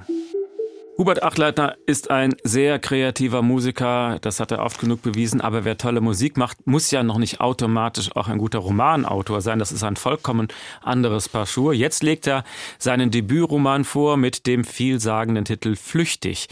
Hubert 0.98 1.24
Achleitner 1.24 1.78
ist 1.88 2.12
ein 2.12 2.36
sehr 2.44 2.78
kreativer 2.78 3.42
Musiker, 3.42 4.20
das 4.22 4.40
hat 4.40 4.52
er 4.52 4.60
oft 4.60 4.80
genug 4.80 5.02
bewiesen, 5.02 5.42
aber 5.42 5.66
wer 5.66 5.78
tolle 5.78 6.02
Musik 6.02 6.38
macht, 6.38 6.68
muss 6.68 6.92
ja 6.92 7.02
noch 7.02 7.18
nicht 7.18 7.40
automatisch 7.40 8.16
auch 8.16 8.28
ein 8.28 8.38
guter 8.38 8.60
Romanautor 8.60 9.42
sein. 9.42 9.58
Das 9.58 9.72
ist 9.72 9.84
ein 9.84 9.96
vollkommen 9.96 10.50
anderes 10.84 11.30
Paar 11.30 11.48
Schuhe. 11.48 11.74
Jetzt 11.74 12.04
legt 12.04 12.28
er 12.28 12.44
seinen 12.78 13.10
Debütroman 13.10 13.84
vor 13.84 14.18
mit 14.18 14.46
dem 14.46 14.64
vielsagenden 14.64 15.46
Titel 15.46 15.76
Flüchtig. 15.76 16.50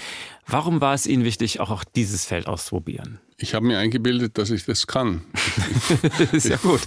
Warum 0.47 0.81
war 0.81 0.93
es 0.95 1.05
Ihnen 1.05 1.25
wichtig, 1.25 1.59
auch 1.59 1.83
dieses 1.83 2.25
Feld 2.25 2.47
auszuprobieren? 2.47 3.19
Ich 3.41 3.53
habe 3.55 3.65
mir 3.65 3.77
eingebildet, 3.77 4.37
dass 4.37 4.51
ich 4.51 4.65
das 4.65 4.85
kann. 4.85 5.21
ist 6.33 6.49
ja 6.49 6.57
gut. 6.57 6.81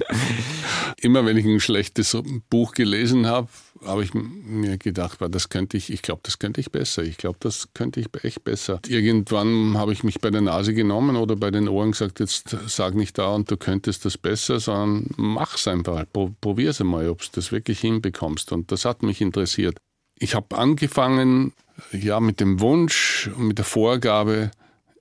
Immer 1.01 1.25
wenn 1.25 1.38
ich 1.38 1.47
ein 1.47 1.61
schlechtes 1.61 2.17
Buch 2.51 2.73
gelesen 2.75 3.27
habe, 3.27 3.49
habe 3.87 4.05
ich 4.05 4.12
mir 4.12 4.77
gedacht, 4.77 5.19
das 5.31 5.49
könnte 5.49 5.79
ich, 5.79 5.91
ich 5.91 6.03
glaube, 6.03 6.21
das 6.23 6.38
könnte 6.38 6.61
ich 6.61 6.71
besser. 6.71 7.03
Ich 7.05 7.17
glaube, 7.17 7.38
das 7.41 7.69
könnte 7.73 8.01
ich 8.01 8.09
echt 8.23 8.45
besser. 8.45 8.81
Irgendwann 8.87 9.79
habe 9.79 9.95
ich 9.95 10.05
mich 10.05 10.21
bei 10.21 10.31
der 10.31 10.43
Nase 10.43 10.75
genommen 10.75 11.17
oder 11.17 11.37
bei 11.37 11.51
den 11.51 11.69
Ohren 11.69 11.93
gesagt, 11.93 12.21
jetzt 12.21 12.55
sag 12.67 12.95
nicht 12.95 13.17
da 13.17 13.35
und 13.35 13.51
du 13.51 13.57
könntest 13.57 14.05
das 14.05 14.19
besser, 14.19 14.61
sondern 14.61 15.09
mach's 15.17 15.67
einfach. 15.67 16.05
Probier's 16.12 16.83
einmal, 16.83 17.09
ob 17.09 17.23
du 17.23 17.29
das 17.33 17.51
wirklich 17.51 17.81
hinbekommst. 17.81 18.53
Und 18.53 18.71
das 18.71 18.85
hat 18.85 19.03
mich 19.03 19.23
interessiert. 19.23 19.79
Ich 20.19 20.35
habe 20.35 20.59
angefangen, 20.59 21.55
ja, 21.93 22.21
mit 22.21 22.41
dem 22.41 22.61
Wunsch 22.61 23.31
und 23.35 23.49
mit 23.49 23.59
der 23.59 23.65
Vorgabe, 23.65 24.51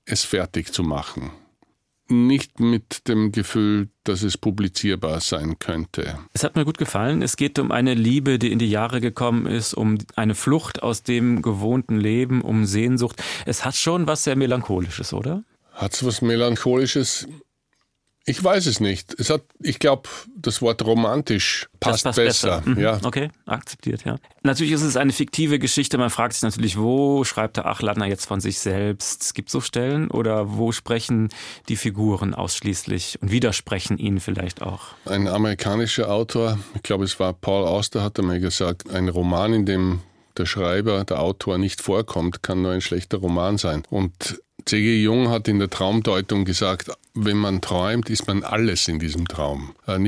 es 0.05 0.23
fertig 0.23 0.73
zu 0.73 0.81
machen 0.81 1.31
nicht 2.11 2.59
mit 2.59 3.07
dem 3.07 3.31
Gefühl, 3.31 3.89
dass 4.03 4.23
es 4.23 4.37
publizierbar 4.37 5.19
sein 5.21 5.57
könnte. 5.59 6.19
Es 6.33 6.43
hat 6.43 6.55
mir 6.55 6.65
gut 6.65 6.77
gefallen. 6.77 7.21
Es 7.21 7.37
geht 7.37 7.57
um 7.59 7.71
eine 7.71 7.93
Liebe, 7.93 8.39
die 8.39 8.51
in 8.51 8.59
die 8.59 8.69
Jahre 8.69 9.01
gekommen 9.01 9.45
ist, 9.45 9.73
um 9.73 9.97
eine 10.15 10.35
Flucht 10.35 10.83
aus 10.83 11.03
dem 11.03 11.41
gewohnten 11.41 11.97
Leben, 11.97 12.41
um 12.41 12.65
Sehnsucht. 12.65 13.23
Es 13.45 13.65
hat 13.65 13.75
schon 13.75 14.07
was 14.07 14.23
sehr 14.23 14.35
Melancholisches, 14.35 15.13
oder? 15.13 15.43
Hat 15.73 15.93
es 15.93 16.05
was 16.05 16.21
Melancholisches? 16.21 17.27
Ich 18.25 18.43
weiß 18.43 18.67
es 18.67 18.79
nicht. 18.79 19.19
Es 19.19 19.31
hat, 19.31 19.41
ich 19.59 19.79
glaube, 19.79 20.07
das 20.35 20.61
Wort 20.61 20.85
romantisch 20.85 21.67
passt, 21.79 22.03
passt 22.03 22.17
besser. 22.17 22.61
besser. 22.61 22.69
Mhm. 22.69 22.79
Ja. 22.79 22.99
Okay, 23.03 23.29
akzeptiert, 23.47 24.03
ja. 24.05 24.17
Natürlich 24.43 24.73
ist 24.73 24.83
es 24.83 24.95
eine 24.95 25.11
fiktive 25.11 25.57
Geschichte. 25.57 25.97
Man 25.97 26.11
fragt 26.11 26.33
sich 26.33 26.43
natürlich, 26.43 26.77
wo 26.77 27.23
schreibt 27.23 27.57
der 27.57 27.65
Achladner 27.65 28.05
jetzt 28.05 28.25
von 28.25 28.39
sich 28.39 28.59
selbst? 28.59 29.23
Es 29.23 29.33
gibt 29.33 29.49
so 29.49 29.59
Stellen 29.59 30.11
oder 30.11 30.55
wo 30.55 30.71
sprechen 30.71 31.29
die 31.67 31.75
Figuren 31.75 32.35
ausschließlich 32.35 33.17
und 33.21 33.31
widersprechen 33.31 33.97
ihnen 33.97 34.19
vielleicht 34.19 34.61
auch? 34.61 34.89
Ein 35.05 35.27
amerikanischer 35.27 36.11
Autor, 36.11 36.59
ich 36.75 36.83
glaube, 36.83 37.05
es 37.05 37.19
war 37.19 37.33
Paul 37.33 37.65
Auster, 37.65 38.03
hat 38.03 38.19
einmal 38.19 38.39
gesagt, 38.39 38.89
ein 38.91 39.09
Roman, 39.09 39.53
in 39.53 39.65
dem 39.65 40.01
der 40.37 40.45
Schreiber, 40.45 41.03
der 41.03 41.19
Autor 41.19 41.57
nicht 41.57 41.81
vorkommt, 41.81 42.43
kann 42.43 42.61
nur 42.61 42.71
ein 42.71 42.81
schlechter 42.81 43.17
Roman 43.17 43.57
sein. 43.57 43.83
Und 43.89 44.41
C.G. 44.65 45.01
Jung 45.01 45.29
hat 45.29 45.47
in 45.47 45.59
der 45.59 45.69
Traumdeutung 45.69 46.45
gesagt, 46.45 46.91
wenn 47.13 47.37
man 47.37 47.61
träumt, 47.61 48.09
ist 48.09 48.27
man 48.27 48.43
alles 48.43 48.87
in 48.87 48.99
diesem 48.99 49.27
Traum. 49.27 49.75
Äh, 49.87 49.99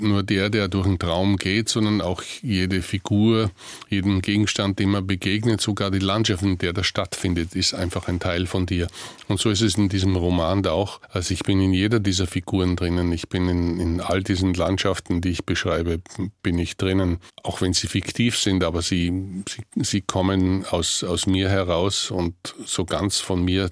nur 0.00 0.22
der, 0.22 0.50
der 0.50 0.68
durch 0.68 0.86
den 0.86 0.98
Traum 0.98 1.36
geht, 1.36 1.68
sondern 1.68 2.00
auch 2.00 2.22
jede 2.42 2.82
Figur, 2.82 3.50
jeden 3.88 4.22
Gegenstand, 4.22 4.78
dem 4.78 4.92
man 4.92 5.06
begegnet, 5.06 5.60
sogar 5.60 5.90
die 5.90 5.98
Landschaft, 5.98 6.42
in 6.42 6.58
der 6.58 6.72
das 6.72 6.86
stattfindet, 6.86 7.54
ist 7.54 7.74
einfach 7.74 8.08
ein 8.08 8.20
Teil 8.20 8.46
von 8.46 8.66
dir. 8.66 8.88
Und 9.28 9.40
so 9.40 9.50
ist 9.50 9.62
es 9.62 9.76
in 9.76 9.88
diesem 9.88 10.16
Roman 10.16 10.62
da 10.62 10.72
auch. 10.72 11.00
Also 11.10 11.34
ich 11.34 11.42
bin 11.42 11.60
in 11.60 11.72
jeder 11.72 12.00
dieser 12.00 12.26
Figuren 12.26 12.76
drinnen. 12.76 13.12
Ich 13.12 13.28
bin 13.28 13.48
in, 13.48 13.80
in 13.80 14.00
all 14.00 14.22
diesen 14.22 14.54
Landschaften, 14.54 15.20
die 15.20 15.30
ich 15.30 15.44
beschreibe, 15.44 16.00
bin 16.42 16.58
ich 16.58 16.76
drinnen. 16.76 17.18
Auch 17.42 17.60
wenn 17.60 17.72
sie 17.72 17.86
fiktiv 17.86 18.38
sind, 18.38 18.64
aber 18.64 18.82
sie, 18.82 19.42
sie, 19.48 19.62
sie 19.82 20.00
kommen 20.00 20.64
aus, 20.66 21.04
aus 21.04 21.26
mir 21.26 21.48
heraus 21.48 22.10
und 22.10 22.34
so 22.64 22.84
ganz 22.84 23.18
von 23.18 23.44
mir 23.44 23.70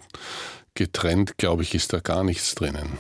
getrennt, 0.75 1.39
glaube 1.39 1.63
ich, 1.63 1.75
ist 1.75 1.93
da 1.93 2.01
gar 2.01 2.25
nichts 2.25 2.55
drinnen. 2.55 2.99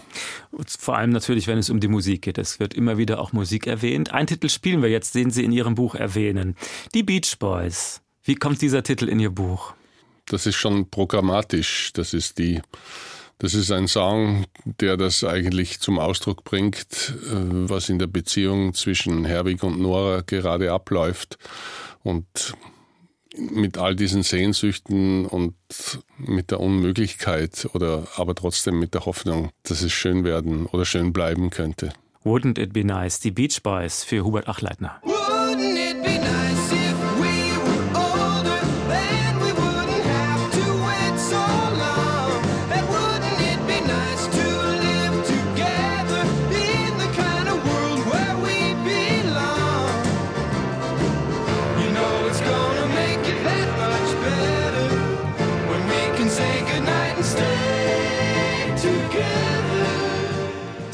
Vor 0.78 0.96
allem 0.96 1.10
natürlich, 1.10 1.46
wenn 1.46 1.58
es 1.58 1.70
um 1.70 1.80
die 1.80 1.88
Musik 1.88 2.22
geht. 2.22 2.38
Es 2.38 2.60
wird 2.60 2.74
immer 2.74 2.98
wieder 2.98 3.20
auch 3.20 3.32
Musik 3.32 3.66
erwähnt. 3.66 4.12
Ein 4.12 4.26
Titel 4.26 4.48
spielen 4.48 4.82
wir 4.82 4.90
jetzt, 4.90 5.14
den 5.14 5.30
Sie 5.30 5.44
in 5.44 5.52
Ihrem 5.52 5.74
Buch 5.74 5.94
erwähnen. 5.94 6.56
Die 6.94 7.02
Beach 7.02 7.36
Boys. 7.38 8.00
Wie 8.22 8.36
kommt 8.36 8.62
dieser 8.62 8.82
Titel 8.82 9.08
in 9.08 9.20
Ihr 9.20 9.30
Buch? 9.30 9.74
Das 10.26 10.46
ist 10.46 10.56
schon 10.56 10.88
programmatisch. 10.88 11.92
Das 11.92 12.14
ist 12.14 12.38
die, 12.38 12.62
das 13.38 13.54
ist 13.54 13.70
ein 13.70 13.88
Song, 13.88 14.46
der 14.64 14.96
das 14.96 15.24
eigentlich 15.24 15.80
zum 15.80 15.98
Ausdruck 15.98 16.44
bringt, 16.44 17.12
äh, 17.26 17.68
was 17.68 17.88
in 17.88 17.98
der 17.98 18.06
Beziehung 18.06 18.72
zwischen 18.74 19.24
Herbig 19.24 19.62
und 19.62 19.80
Nora 19.80 20.22
gerade 20.24 20.72
abläuft. 20.72 21.38
Und 22.02 22.54
mit 23.36 23.78
all 23.78 23.96
diesen 23.96 24.22
Sehnsüchten 24.22 25.26
und 25.26 25.54
mit 26.18 26.50
der 26.50 26.60
Unmöglichkeit 26.60 27.68
oder 27.74 28.06
aber 28.16 28.34
trotzdem 28.34 28.78
mit 28.78 28.94
der 28.94 29.06
Hoffnung, 29.06 29.50
dass 29.64 29.82
es 29.82 29.92
schön 29.92 30.24
werden 30.24 30.66
oder 30.66 30.84
schön 30.84 31.12
bleiben 31.12 31.50
könnte. 31.50 31.92
Wouldn't 32.24 32.58
it 32.58 32.72
be 32.72 32.84
nice? 32.84 33.20
Die 33.20 33.30
Beach 33.30 33.62
Boys 33.62 34.02
für 34.02 34.24
Hubert 34.24 34.48
Achleitner. 34.48 35.00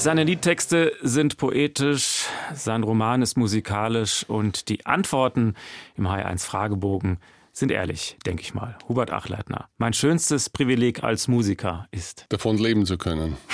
Seine 0.00 0.24
Liedtexte 0.24 0.94
sind 1.02 1.36
poetisch, 1.36 2.24
sein 2.54 2.84
Roman 2.84 3.20
ist 3.20 3.36
musikalisch 3.36 4.24
und 4.26 4.70
die 4.70 4.86
Antworten 4.86 5.56
im 5.94 6.06
H1 6.06 6.42
Fragebogen 6.42 7.18
sind 7.52 7.70
ehrlich, 7.70 8.16
denke 8.24 8.40
ich 8.40 8.54
mal. 8.54 8.78
Hubert 8.88 9.10
Achleitner. 9.10 9.68
Mein 9.76 9.92
schönstes 9.92 10.48
Privileg 10.48 11.04
als 11.04 11.28
Musiker 11.28 11.86
ist. 11.90 12.24
Davon 12.30 12.56
leben 12.56 12.86
zu 12.86 12.96
können. 12.96 13.36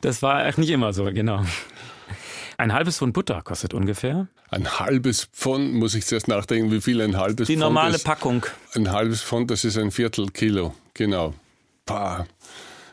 Das 0.00 0.22
war 0.22 0.46
echt 0.46 0.56
nicht 0.56 0.70
immer 0.70 0.92
so, 0.92 1.04
genau. 1.06 1.44
Ein 2.56 2.72
halbes 2.72 2.98
Pfund 2.98 3.12
Butter 3.12 3.42
kostet 3.42 3.74
ungefähr. 3.74 4.28
Ein 4.50 4.78
halbes 4.78 5.24
Pfund, 5.24 5.74
muss 5.74 5.94
ich 5.94 6.06
zuerst 6.06 6.28
nachdenken, 6.28 6.70
wie 6.70 6.80
viel 6.80 7.00
ein 7.02 7.16
halbes 7.16 7.48
Die 7.48 7.54
Pfund 7.54 7.64
normale 7.64 7.96
ist. 7.96 8.04
Packung. 8.04 8.46
Ein 8.74 8.92
halbes 8.92 9.20
Pfund, 9.20 9.50
das 9.50 9.64
ist 9.64 9.76
ein 9.76 9.90
Viertel 9.90 10.28
Kilo, 10.28 10.74
genau. 10.94 11.34
Pah. 11.84 12.26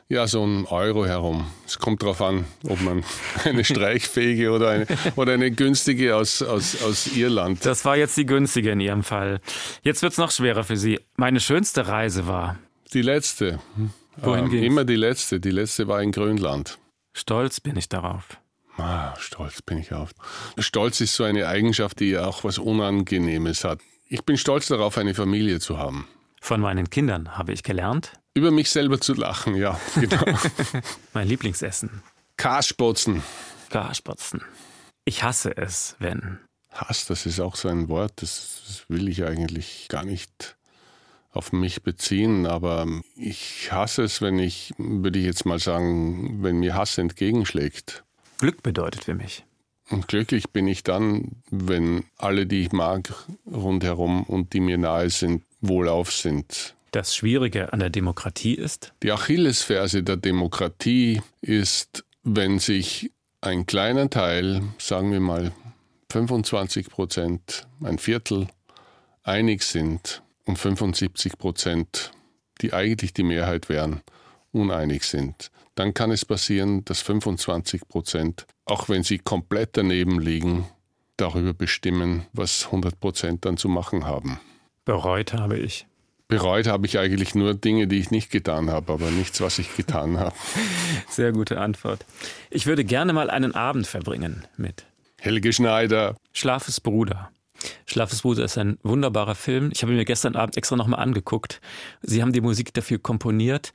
Ja, 0.07 0.27
so 0.27 0.45
ein 0.45 0.67
Euro 0.67 1.07
herum. 1.07 1.47
Es 1.65 1.79
kommt 1.79 2.03
darauf 2.03 2.21
an, 2.21 2.45
ob 2.67 2.79
man 2.81 3.03
eine 3.43 3.63
streichfähige 3.65 4.51
oder 4.51 4.69
eine, 4.69 4.87
oder 5.15 5.33
eine 5.33 5.49
günstige 5.49 6.15
aus, 6.15 6.43
aus, 6.43 6.83
aus 6.83 7.07
Irland. 7.07 7.65
Das 7.65 7.85
war 7.85 7.97
jetzt 7.97 8.15
die 8.15 8.27
günstige 8.27 8.71
in 8.71 8.79
Ihrem 8.79 9.01
Fall. 9.01 9.41
Jetzt 9.81 10.03
wird 10.03 10.11
es 10.11 10.19
noch 10.19 10.29
schwerer 10.29 10.63
für 10.63 10.77
Sie. 10.77 10.99
Meine 11.15 11.39
schönste 11.39 11.87
Reise 11.87 12.27
war. 12.27 12.59
Die 12.93 13.01
letzte. 13.01 13.59
Wohin 14.17 14.45
ähm, 14.45 14.63
Immer 14.63 14.85
die 14.85 14.95
letzte. 14.95 15.39
Die 15.39 15.49
letzte 15.49 15.87
war 15.87 16.03
in 16.03 16.11
Grönland. 16.11 16.77
Stolz 17.13 17.59
bin 17.59 17.75
ich 17.75 17.89
darauf. 17.89 18.37
Ah, 18.77 19.15
stolz 19.17 19.63
bin 19.63 19.79
ich 19.79 19.91
auf. 19.93 20.11
Stolz 20.59 21.01
ist 21.01 21.15
so 21.15 21.23
eine 21.23 21.47
Eigenschaft, 21.47 21.99
die 21.99 22.17
auch 22.17 22.43
was 22.43 22.59
Unangenehmes 22.59 23.63
hat. 23.63 23.79
Ich 24.07 24.23
bin 24.23 24.37
stolz 24.37 24.67
darauf, 24.67 24.99
eine 24.99 25.15
Familie 25.15 25.59
zu 25.59 25.79
haben. 25.79 26.07
Von 26.45 26.61
meinen 26.61 26.91
Kindern 26.91 27.39
habe 27.39 27.53
ich 27.53 27.63
gelernt. 27.63 28.13
Über 28.35 28.51
mich 28.51 28.69
selber 28.69 29.01
zu 29.01 29.15
lachen, 29.15 29.55
ja, 29.55 29.79
genau. 29.95 30.23
mein 31.13 31.27
Lieblingsessen. 31.27 32.03
Karspotzen. 32.37 33.23
Karspotzen. 33.71 34.43
Ich 35.05 35.23
hasse 35.23 35.57
es, 35.57 35.95
wenn. 35.97 36.37
Hass, 36.71 37.07
das 37.07 37.25
ist 37.25 37.39
auch 37.39 37.55
so 37.55 37.67
ein 37.67 37.89
Wort, 37.89 38.21
das 38.21 38.85
will 38.89 39.09
ich 39.09 39.23
eigentlich 39.23 39.87
gar 39.89 40.05
nicht 40.05 40.55
auf 41.31 41.51
mich 41.51 41.81
beziehen, 41.81 42.45
aber 42.45 42.85
ich 43.15 43.71
hasse 43.71 44.03
es, 44.03 44.21
wenn 44.21 44.37
ich, 44.37 44.71
würde 44.77 45.17
ich 45.17 45.25
jetzt 45.25 45.47
mal 45.47 45.57
sagen, 45.57 46.43
wenn 46.43 46.57
mir 46.57 46.75
Hass 46.75 46.99
entgegenschlägt. 46.99 48.03
Glück 48.37 48.61
bedeutet 48.61 49.05
für 49.05 49.15
mich. 49.15 49.45
Und 49.89 50.07
glücklich 50.07 50.51
bin 50.51 50.67
ich 50.67 50.83
dann, 50.83 51.41
wenn 51.49 52.05
alle, 52.17 52.45
die 52.45 52.61
ich 52.61 52.71
mag, 52.71 53.13
rundherum 53.45 54.23
und 54.23 54.53
die 54.53 54.59
mir 54.59 54.77
nahe 54.77 55.09
sind, 55.09 55.43
wohlauf 55.67 56.11
sind. 56.11 56.75
Das 56.91 57.15
Schwierige 57.15 57.73
an 57.73 57.79
der 57.79 57.89
Demokratie 57.89 58.53
ist? 58.53 58.93
Die 59.03 59.11
Achillesferse 59.11 60.03
der 60.03 60.17
Demokratie 60.17 61.21
ist, 61.41 62.05
wenn 62.23 62.59
sich 62.59 63.11
ein 63.41 63.65
kleiner 63.65 64.09
Teil, 64.09 64.61
sagen 64.77 65.11
wir 65.11 65.19
mal 65.19 65.51
25 66.11 66.89
Prozent, 66.89 67.67
ein 67.83 67.99
Viertel, 67.99 68.47
einig 69.23 69.63
sind 69.63 70.23
und 70.45 70.57
75 70.57 71.37
Prozent, 71.37 72.11
die 72.61 72.73
eigentlich 72.73 73.13
die 73.13 73.23
Mehrheit 73.23 73.67
wären, 73.69 74.01
uneinig 74.51 75.03
sind. 75.03 75.51
Dann 75.75 75.93
kann 75.93 76.11
es 76.11 76.23
passieren, 76.23 76.85
dass 76.85 77.01
25 77.01 77.87
Prozent, 77.87 78.47
auch 78.63 78.87
wenn 78.87 79.03
sie 79.03 79.17
komplett 79.19 79.71
daneben 79.73 80.21
liegen, 80.21 80.65
darüber 81.17 81.53
bestimmen, 81.53 82.25
was 82.31 82.65
100 82.67 82.99
Prozent 82.99 83.45
dann 83.45 83.57
zu 83.57 83.67
machen 83.67 84.05
haben. 84.05 84.39
Bereut 84.85 85.33
habe 85.33 85.57
ich. 85.57 85.87
Bereut 86.27 86.67
habe 86.67 86.87
ich 86.87 86.97
eigentlich 86.97 87.35
nur 87.35 87.53
Dinge, 87.53 87.87
die 87.87 87.99
ich 87.99 88.09
nicht 88.09 88.31
getan 88.31 88.71
habe, 88.71 88.93
aber 88.93 89.11
nichts, 89.11 89.41
was 89.41 89.59
ich 89.59 89.75
getan 89.75 90.17
habe. 90.19 90.35
Sehr 91.09 91.31
gute 91.31 91.59
Antwort. 91.59 92.05
Ich 92.49 92.65
würde 92.65 92.83
gerne 92.83 93.13
mal 93.13 93.29
einen 93.29 93.53
Abend 93.53 93.85
verbringen 93.85 94.43
mit 94.57 94.85
Helge 95.19 95.53
Schneider. 95.53 96.15
Schlafes 96.33 96.79
Bruder. 96.79 97.31
Schlafes 97.85 98.21
Bruder 98.21 98.43
ist 98.45 98.57
ein 98.57 98.77
wunderbarer 98.83 99.35
Film. 99.35 99.69
Ich 99.73 99.81
habe 99.81 99.93
ihn 99.93 99.97
mir 99.97 100.05
gestern 100.05 100.35
Abend 100.35 100.57
extra 100.57 100.75
nochmal 100.75 100.99
angeguckt. 100.99 101.61
Sie 102.01 102.21
haben 102.21 102.33
die 102.33 102.41
Musik 102.41 102.73
dafür 102.73 102.99
komponiert. 102.99 103.71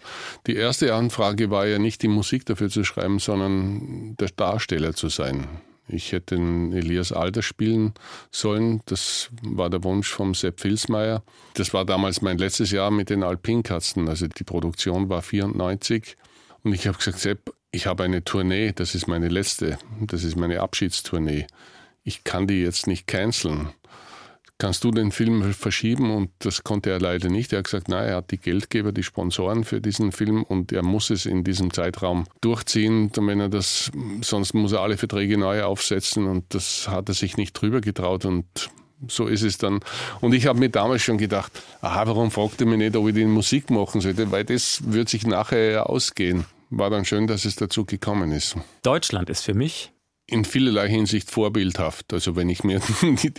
Die 0.46 0.54
erste 0.54 0.94
Anfrage 0.94 1.50
war 1.50 1.66
ja 1.66 1.78
nicht 1.78 2.02
die 2.02 2.08
Musik 2.08 2.46
dafür 2.46 2.68
zu 2.68 2.84
schreiben, 2.84 3.18
sondern 3.18 4.16
der 4.16 4.28
Darsteller 4.28 4.94
zu 4.94 5.08
sein. 5.08 5.48
Ich 5.92 6.12
hätte 6.12 6.36
den 6.36 6.72
Elias 6.72 7.12
Alter 7.12 7.42
spielen 7.42 7.94
sollen. 8.30 8.80
Das 8.86 9.30
war 9.42 9.70
der 9.70 9.82
Wunsch 9.84 10.08
vom 10.08 10.34
Sepp 10.34 10.60
Filsmeier. 10.60 11.22
Das 11.54 11.74
war 11.74 11.84
damals 11.84 12.22
mein 12.22 12.38
letztes 12.38 12.70
Jahr 12.70 12.90
mit 12.90 13.10
den 13.10 13.22
Alpinkatzen. 13.22 14.08
Also 14.08 14.26
die 14.26 14.44
Produktion 14.44 15.08
war 15.08 15.22
94. 15.22 16.16
Und 16.62 16.74
ich 16.74 16.86
habe 16.86 16.98
gesagt, 16.98 17.18
Sepp, 17.18 17.54
ich 17.72 17.86
habe 17.86 18.04
eine 18.04 18.24
Tournee. 18.24 18.72
Das 18.72 18.94
ist 18.94 19.06
meine 19.06 19.28
letzte. 19.28 19.78
Das 20.00 20.24
ist 20.24 20.36
meine 20.36 20.60
Abschiedstournee. 20.60 21.46
Ich 22.02 22.24
kann 22.24 22.46
die 22.46 22.62
jetzt 22.62 22.86
nicht 22.86 23.06
canceln 23.06 23.70
kannst 24.60 24.84
du 24.84 24.92
den 24.92 25.10
Film 25.10 25.52
verschieben? 25.52 26.12
Und 26.14 26.30
das 26.38 26.62
konnte 26.62 26.90
er 26.90 27.00
leider 27.00 27.28
nicht. 27.28 27.52
Er 27.52 27.58
hat 27.58 27.64
gesagt, 27.64 27.88
nein, 27.88 28.06
er 28.06 28.16
hat 28.16 28.30
die 28.30 28.38
Geldgeber, 28.38 28.92
die 28.92 29.02
Sponsoren 29.02 29.64
für 29.64 29.80
diesen 29.80 30.12
Film 30.12 30.44
und 30.44 30.70
er 30.70 30.84
muss 30.84 31.10
es 31.10 31.26
in 31.26 31.42
diesem 31.42 31.72
Zeitraum 31.72 32.26
durchziehen. 32.40 33.10
Und 33.16 33.26
wenn 33.26 33.40
er 33.40 33.48
das, 33.48 33.90
sonst 34.20 34.54
muss 34.54 34.72
er 34.72 34.82
alle 34.82 34.96
Verträge 34.96 35.36
neu 35.36 35.64
aufsetzen 35.64 36.26
und 36.26 36.54
das 36.54 36.86
hat 36.88 37.08
er 37.08 37.14
sich 37.14 37.36
nicht 37.36 37.54
drüber 37.54 37.80
getraut 37.80 38.24
und 38.24 38.70
so 39.08 39.26
ist 39.26 39.42
es 39.42 39.56
dann. 39.56 39.80
Und 40.20 40.34
ich 40.34 40.46
habe 40.46 40.58
mir 40.58 40.68
damals 40.68 41.02
schon 41.02 41.16
gedacht, 41.16 41.52
aha, 41.80 42.06
warum 42.06 42.30
fragt 42.30 42.60
er 42.60 42.66
mich 42.66 42.78
nicht, 42.78 42.94
ob 42.96 43.08
ich 43.08 43.14
die 43.14 43.24
Musik 43.24 43.70
machen 43.70 44.02
sollte, 44.02 44.30
weil 44.30 44.44
das 44.44 44.82
wird 44.84 45.08
sich 45.08 45.26
nachher 45.26 45.88
ausgehen. 45.88 46.44
War 46.68 46.90
dann 46.90 47.06
schön, 47.06 47.26
dass 47.26 47.46
es 47.46 47.56
dazu 47.56 47.86
gekommen 47.86 48.30
ist. 48.30 48.56
Deutschland 48.82 49.30
ist 49.30 49.42
für 49.42 49.54
mich 49.54 49.90
in 50.30 50.44
vielerlei 50.44 50.88
Hinsicht 50.88 51.30
vorbildhaft. 51.30 52.12
Also 52.12 52.36
wenn 52.36 52.48
ich 52.48 52.62
mir 52.62 52.80
die, 53.02 53.32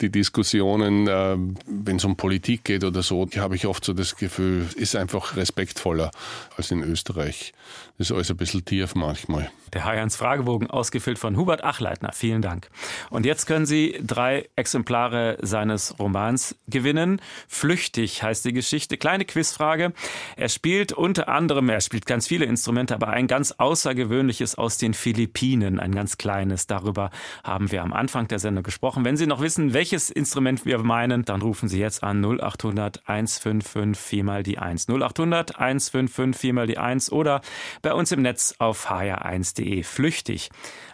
die 0.00 0.10
Diskussionen, 0.10 1.08
äh, 1.08 1.36
wenn 1.66 1.96
es 1.96 2.04
um 2.04 2.16
Politik 2.16 2.64
geht 2.64 2.84
oder 2.84 3.02
so, 3.02 3.26
habe 3.36 3.56
ich 3.56 3.66
oft 3.66 3.84
so 3.84 3.92
das 3.92 4.16
Gefühl, 4.16 4.68
ist 4.76 4.94
einfach 4.96 5.36
respektvoller 5.36 6.10
als 6.56 6.70
in 6.70 6.82
Österreich. 6.82 7.52
Das 7.96 8.10
ist 8.10 8.12
alles 8.14 8.30
ein 8.30 8.36
bisschen 8.36 8.64
tief 8.64 8.94
manchmal. 8.94 9.50
Der 9.72 9.84
H1 9.84 10.16
Fragebogen 10.16 10.68
ausgefüllt 10.68 11.18
von 11.18 11.36
Hubert 11.36 11.64
Achleitner. 11.64 12.12
Vielen 12.12 12.42
Dank. 12.42 12.68
Und 13.10 13.26
jetzt 13.26 13.46
können 13.46 13.66
Sie 13.66 13.98
drei 14.04 14.48
Exemplare 14.56 15.38
seines 15.42 15.98
Romans 15.98 16.56
gewinnen. 16.68 17.20
Flüchtig 17.48 18.22
heißt 18.22 18.44
die 18.44 18.52
Geschichte. 18.52 18.96
Kleine 18.96 19.24
Quizfrage. 19.24 19.92
Er 20.36 20.48
spielt 20.48 20.92
unter 20.92 21.28
anderem, 21.28 21.68
er 21.68 21.80
spielt 21.80 22.06
ganz 22.06 22.28
viele 22.28 22.44
Instrumente, 22.44 22.94
aber 22.94 23.08
ein 23.08 23.26
ganz 23.26 23.52
außergewöhnliches 23.52 24.56
aus 24.56 24.78
den 24.78 24.94
Philippinen, 24.94 25.80
ein 25.80 25.92
ganz 25.92 26.18
kleines. 26.18 26.33
Darüber 26.66 27.10
haben 27.42 27.70
wir 27.70 27.82
am 27.82 27.92
Anfang 27.92 28.28
der 28.28 28.38
Sendung 28.38 28.64
gesprochen. 28.64 29.04
Wenn 29.04 29.16
Sie 29.16 29.26
noch 29.26 29.40
wissen, 29.40 29.72
welches 29.72 30.10
Instrument 30.10 30.66
wir 30.66 30.78
meinen, 30.78 31.24
dann 31.24 31.42
rufen 31.42 31.68
Sie 31.68 31.78
jetzt 31.78 32.02
an 32.02 32.24
0800 32.24 33.08
155 33.08 33.96
4 33.96 34.24
mal 34.24 34.42
die 34.42 34.58
1. 34.58 34.88
0800 34.88 35.58
155 35.58 36.40
4 36.40 36.54
mal 36.54 36.66
die 36.66 36.78
1 36.78 37.12
oder 37.12 37.40
bei 37.82 37.92
uns 37.94 38.12
im 38.12 38.22
Netz 38.22 38.54
auf 38.58 38.90
hr1.de. 38.90 39.82
Flüchtig 39.82 40.50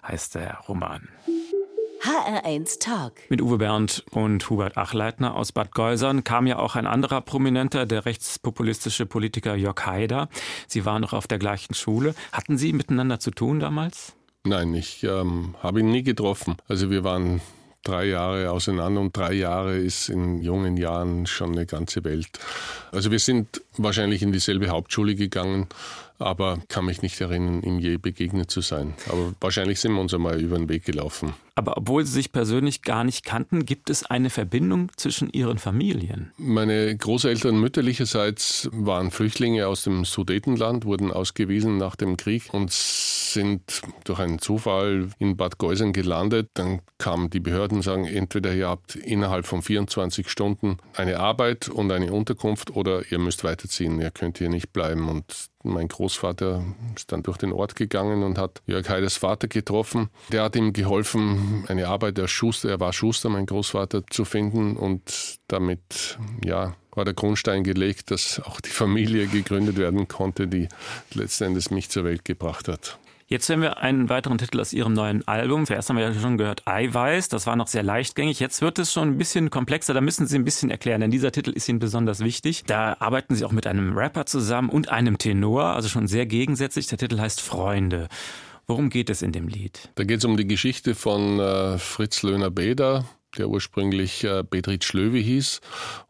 heißt 0.06 0.34
der 0.34 0.58
Roman. 0.68 1.08
HR1 2.02 2.80
Talk. 2.80 3.12
Mit 3.28 3.42
Uwe 3.42 3.58
Bernd 3.58 4.04
und 4.10 4.48
Hubert 4.48 4.78
Achleitner 4.78 5.36
aus 5.36 5.52
Bad 5.52 5.74
Geusern 5.74 6.24
kam 6.24 6.46
ja 6.46 6.58
auch 6.58 6.74
ein 6.74 6.86
anderer 6.86 7.20
Prominenter, 7.20 7.84
der 7.84 8.06
rechtspopulistische 8.06 9.04
Politiker 9.04 9.54
Jörg 9.54 9.84
Haider. 9.84 10.30
Sie 10.66 10.86
waren 10.86 11.02
noch 11.02 11.12
auf 11.12 11.26
der 11.26 11.38
gleichen 11.38 11.74
Schule. 11.74 12.14
Hatten 12.32 12.56
Sie 12.56 12.72
miteinander 12.72 13.20
zu 13.20 13.30
tun 13.30 13.60
damals? 13.60 14.14
Nein, 14.44 14.74
ich 14.74 15.04
ähm, 15.04 15.54
habe 15.62 15.80
ihn 15.80 15.90
nie 15.90 16.02
getroffen. 16.02 16.56
Also 16.66 16.90
wir 16.90 17.04
waren 17.04 17.42
drei 17.82 18.06
Jahre 18.06 18.50
auseinander 18.50 19.00
und 19.00 19.16
drei 19.16 19.34
Jahre 19.34 19.76
ist 19.76 20.08
in 20.08 20.40
jungen 20.40 20.76
Jahren 20.76 21.26
schon 21.26 21.52
eine 21.52 21.66
ganze 21.66 22.04
Welt. 22.04 22.28
Also 22.90 23.10
wir 23.10 23.18
sind 23.18 23.62
wahrscheinlich 23.76 24.22
in 24.22 24.32
dieselbe 24.32 24.68
Hauptschule 24.68 25.14
gegangen, 25.14 25.66
aber 26.20 26.60
kann 26.68 26.84
mich 26.84 27.02
nicht 27.02 27.20
erinnern, 27.20 27.62
ihm 27.62 27.78
je 27.78 27.96
begegnet 27.96 28.50
zu 28.50 28.60
sein. 28.60 28.94
Aber 29.08 29.34
wahrscheinlich 29.40 29.80
sind 29.80 29.92
wir 29.92 30.00
uns 30.00 30.14
einmal 30.14 30.40
über 30.40 30.56
den 30.56 30.68
Weg 30.68 30.84
gelaufen. 30.84 31.34
Aber 31.54 31.76
obwohl 31.76 32.06
Sie 32.06 32.12
sich 32.12 32.32
persönlich 32.32 32.80
gar 32.80 33.04
nicht 33.04 33.24
kannten, 33.24 33.66
gibt 33.66 33.90
es 33.90 34.04
eine 34.04 34.30
Verbindung 34.30 34.90
zwischen 34.96 35.30
Ihren 35.30 35.58
Familien? 35.58 36.32
Meine 36.38 36.96
Großeltern 36.96 37.60
mütterlicherseits 37.60 38.70
waren 38.72 39.10
Flüchtlinge 39.10 39.66
aus 39.66 39.84
dem 39.84 40.06
Sudetenland, 40.06 40.86
wurden 40.86 41.10
ausgewiesen 41.12 41.76
nach 41.76 41.96
dem 41.96 42.16
Krieg 42.16 42.54
und 42.54 42.72
sind 42.72 43.82
durch 44.04 44.18
einen 44.20 44.38
Zufall 44.38 45.10
in 45.18 45.36
Bad 45.36 45.58
Geusern 45.58 45.92
gelandet. 45.92 46.48
Dann 46.54 46.80
kamen 46.98 47.30
die 47.30 47.40
Behörden 47.40 47.78
und 47.78 47.82
sagen, 47.82 48.06
entweder 48.06 48.54
ihr 48.54 48.68
habt 48.68 48.96
innerhalb 48.96 49.46
von 49.46 49.62
24 49.62 50.28
Stunden 50.28 50.78
eine 50.94 51.18
Arbeit 51.20 51.68
und 51.68 51.92
eine 51.92 52.12
Unterkunft 52.12 52.70
oder 52.70 53.02
ihr 53.10 53.18
müsst 53.18 53.44
weiterziehen, 53.44 54.00
ihr 54.00 54.10
könnt 54.10 54.38
hier 54.38 54.48
nicht 54.48 54.72
bleiben. 54.72 55.08
Und 55.08 55.49
mein 55.62 55.88
Großvater 55.88 56.64
ist 56.96 57.12
dann 57.12 57.22
durch 57.22 57.36
den 57.36 57.52
Ort 57.52 57.76
gegangen 57.76 58.22
und 58.22 58.38
hat 58.38 58.62
Jörg 58.66 58.88
Heiders 58.88 59.16
Vater 59.16 59.48
getroffen. 59.48 60.08
Der 60.32 60.44
hat 60.44 60.56
ihm 60.56 60.72
geholfen, 60.72 61.64
eine 61.68 61.88
Arbeit 61.88 62.18
als 62.18 62.30
Schuster, 62.30 62.70
er 62.70 62.80
war 62.80 62.92
Schuster, 62.92 63.28
mein 63.28 63.46
Großvater, 63.46 64.06
zu 64.08 64.24
finden 64.24 64.76
und 64.76 65.38
damit, 65.48 66.18
ja, 66.44 66.74
war 66.92 67.04
der 67.04 67.14
Grundstein 67.14 67.62
gelegt, 67.62 68.10
dass 68.10 68.40
auch 68.40 68.60
die 68.60 68.70
Familie 68.70 69.26
gegründet 69.26 69.76
werden 69.76 70.08
konnte, 70.08 70.48
die 70.48 70.68
letzten 71.14 71.44
Endes 71.44 71.70
mich 71.70 71.90
zur 71.90 72.04
Welt 72.04 72.24
gebracht 72.24 72.68
hat. 72.68 72.98
Jetzt 73.32 73.48
hören 73.48 73.62
wir 73.62 73.78
einen 73.78 74.08
weiteren 74.08 74.38
Titel 74.38 74.58
aus 74.58 74.72
Ihrem 74.72 74.92
neuen 74.92 75.26
Album. 75.28 75.64
Zuerst 75.64 75.88
haben 75.88 75.96
wir 75.96 76.02
ja 76.02 76.12
schon 76.12 76.36
gehört 76.36 76.66
Eiweiß. 76.66 77.28
Das 77.28 77.46
war 77.46 77.54
noch 77.54 77.68
sehr 77.68 77.84
leichtgängig. 77.84 78.40
Jetzt 78.40 78.60
wird 78.60 78.80
es 78.80 78.92
schon 78.92 79.10
ein 79.10 79.18
bisschen 79.18 79.50
komplexer. 79.50 79.94
Da 79.94 80.00
müssen 80.00 80.26
Sie 80.26 80.36
ein 80.36 80.42
bisschen 80.42 80.68
erklären, 80.68 81.00
denn 81.00 81.12
dieser 81.12 81.30
Titel 81.30 81.50
ist 81.50 81.68
Ihnen 81.68 81.78
besonders 81.78 82.24
wichtig. 82.24 82.64
Da 82.66 82.96
arbeiten 82.98 83.36
Sie 83.36 83.44
auch 83.44 83.52
mit 83.52 83.68
einem 83.68 83.96
Rapper 83.96 84.26
zusammen 84.26 84.68
und 84.68 84.88
einem 84.88 85.16
Tenor, 85.16 85.66
also 85.66 85.88
schon 85.88 86.08
sehr 86.08 86.26
gegensätzlich. 86.26 86.88
Der 86.88 86.98
Titel 86.98 87.20
heißt 87.20 87.40
Freunde. 87.40 88.08
Worum 88.66 88.90
geht 88.90 89.10
es 89.10 89.22
in 89.22 89.30
dem 89.30 89.46
Lied? 89.46 89.90
Da 89.94 90.02
geht 90.02 90.18
es 90.18 90.24
um 90.24 90.36
die 90.36 90.48
Geschichte 90.48 90.96
von 90.96 91.38
äh, 91.38 91.78
Fritz 91.78 92.24
Löhner-Beder, 92.24 93.04
der 93.38 93.48
ursprünglich 93.48 94.24
äh, 94.24 94.42
Bedrit 94.48 94.84
Schlöwe 94.84 95.18
hieß 95.18 95.60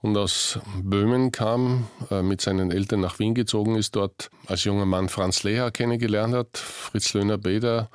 und 0.01 0.17
aus 0.17 0.59
Böhmen 0.83 1.33
kam, 1.33 1.87
äh, 2.11 2.23
mit 2.23 2.41
seinen 2.41 2.71
Eltern 2.71 3.01
nach 3.01 3.19
Wien 3.19 3.35
gezogen 3.35 3.77
ist, 3.77 3.97
dort 3.97 4.31
als 4.47 4.65
junger 4.65 4.87
Mann 4.87 5.09
Franz 5.09 5.43
Leher 5.43 5.71
kennengelernt 5.71 6.35
hat. 6.35 6.57
Fritz 6.57 7.13
Löhner-Beder 7.15 7.91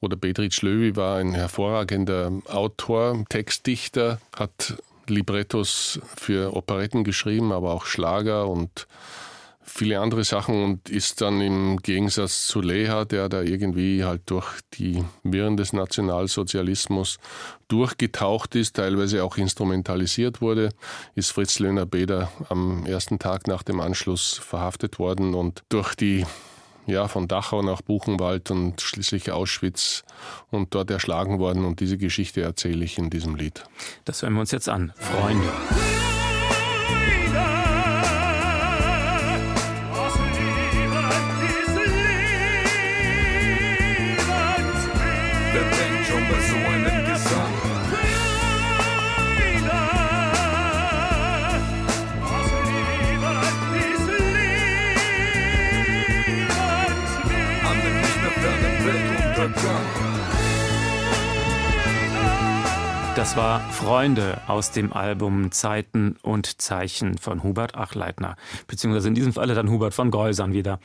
oder 0.00 0.16
Bedrit 0.16 0.54
Schlöwe 0.54 0.96
war 0.96 1.18
ein 1.18 1.34
hervorragender 1.34 2.32
Autor, 2.46 3.24
Textdichter, 3.28 4.20
hat 4.36 4.74
Librettos 5.08 6.00
für 6.16 6.54
Operetten 6.56 7.04
geschrieben, 7.04 7.52
aber 7.52 7.72
auch 7.72 7.86
Schlager 7.86 8.48
und 8.48 8.86
viele 9.66 10.00
andere 10.00 10.24
Sachen 10.24 10.62
und 10.62 10.88
ist 10.88 11.20
dann 11.20 11.40
im 11.40 11.78
Gegensatz 11.78 12.46
zu 12.46 12.60
Leha, 12.60 13.04
der 13.04 13.28
da 13.28 13.42
irgendwie 13.42 14.04
halt 14.04 14.22
durch 14.26 14.46
die 14.74 15.04
Wirren 15.22 15.56
des 15.56 15.72
Nationalsozialismus 15.72 17.18
durchgetaucht 17.68 18.54
ist, 18.54 18.76
teilweise 18.76 19.24
auch 19.24 19.36
instrumentalisiert 19.36 20.40
wurde, 20.40 20.70
ist 21.14 21.32
Fritz 21.32 21.58
Löhner-Beder 21.58 22.30
am 22.48 22.86
ersten 22.86 23.18
Tag 23.18 23.48
nach 23.48 23.62
dem 23.62 23.80
Anschluss 23.80 24.34
verhaftet 24.34 24.98
worden 24.98 25.34
und 25.34 25.62
durch 25.68 25.94
die 25.94 26.24
ja, 26.86 27.08
von 27.08 27.26
Dachau 27.26 27.62
nach 27.62 27.82
Buchenwald 27.82 28.50
und 28.50 28.80
schließlich 28.80 29.32
Auschwitz 29.32 30.04
und 30.50 30.74
dort 30.74 30.90
erschlagen 30.90 31.38
worden. 31.38 31.64
Und 31.64 31.80
diese 31.80 31.98
Geschichte 31.98 32.42
erzähle 32.42 32.84
ich 32.84 32.96
in 32.96 33.10
diesem 33.10 33.34
Lied. 33.34 33.64
Das 34.04 34.22
hören 34.22 34.34
wir 34.34 34.40
uns 34.40 34.52
jetzt 34.52 34.68
an. 34.68 34.92
Freunde. 34.96 35.52
Das 63.26 63.36
war 63.36 63.58
Freunde 63.72 64.40
aus 64.46 64.70
dem 64.70 64.92
Album 64.92 65.50
Zeiten 65.50 66.14
und 66.22 66.62
Zeichen 66.62 67.18
von 67.18 67.42
Hubert 67.42 67.74
Achleitner, 67.74 68.36
beziehungsweise 68.68 69.08
in 69.08 69.16
diesem 69.16 69.32
Falle 69.32 69.54
dann 69.54 69.68
Hubert 69.68 69.94
von 69.94 70.12
Geusern 70.12 70.52
wieder. 70.52 70.78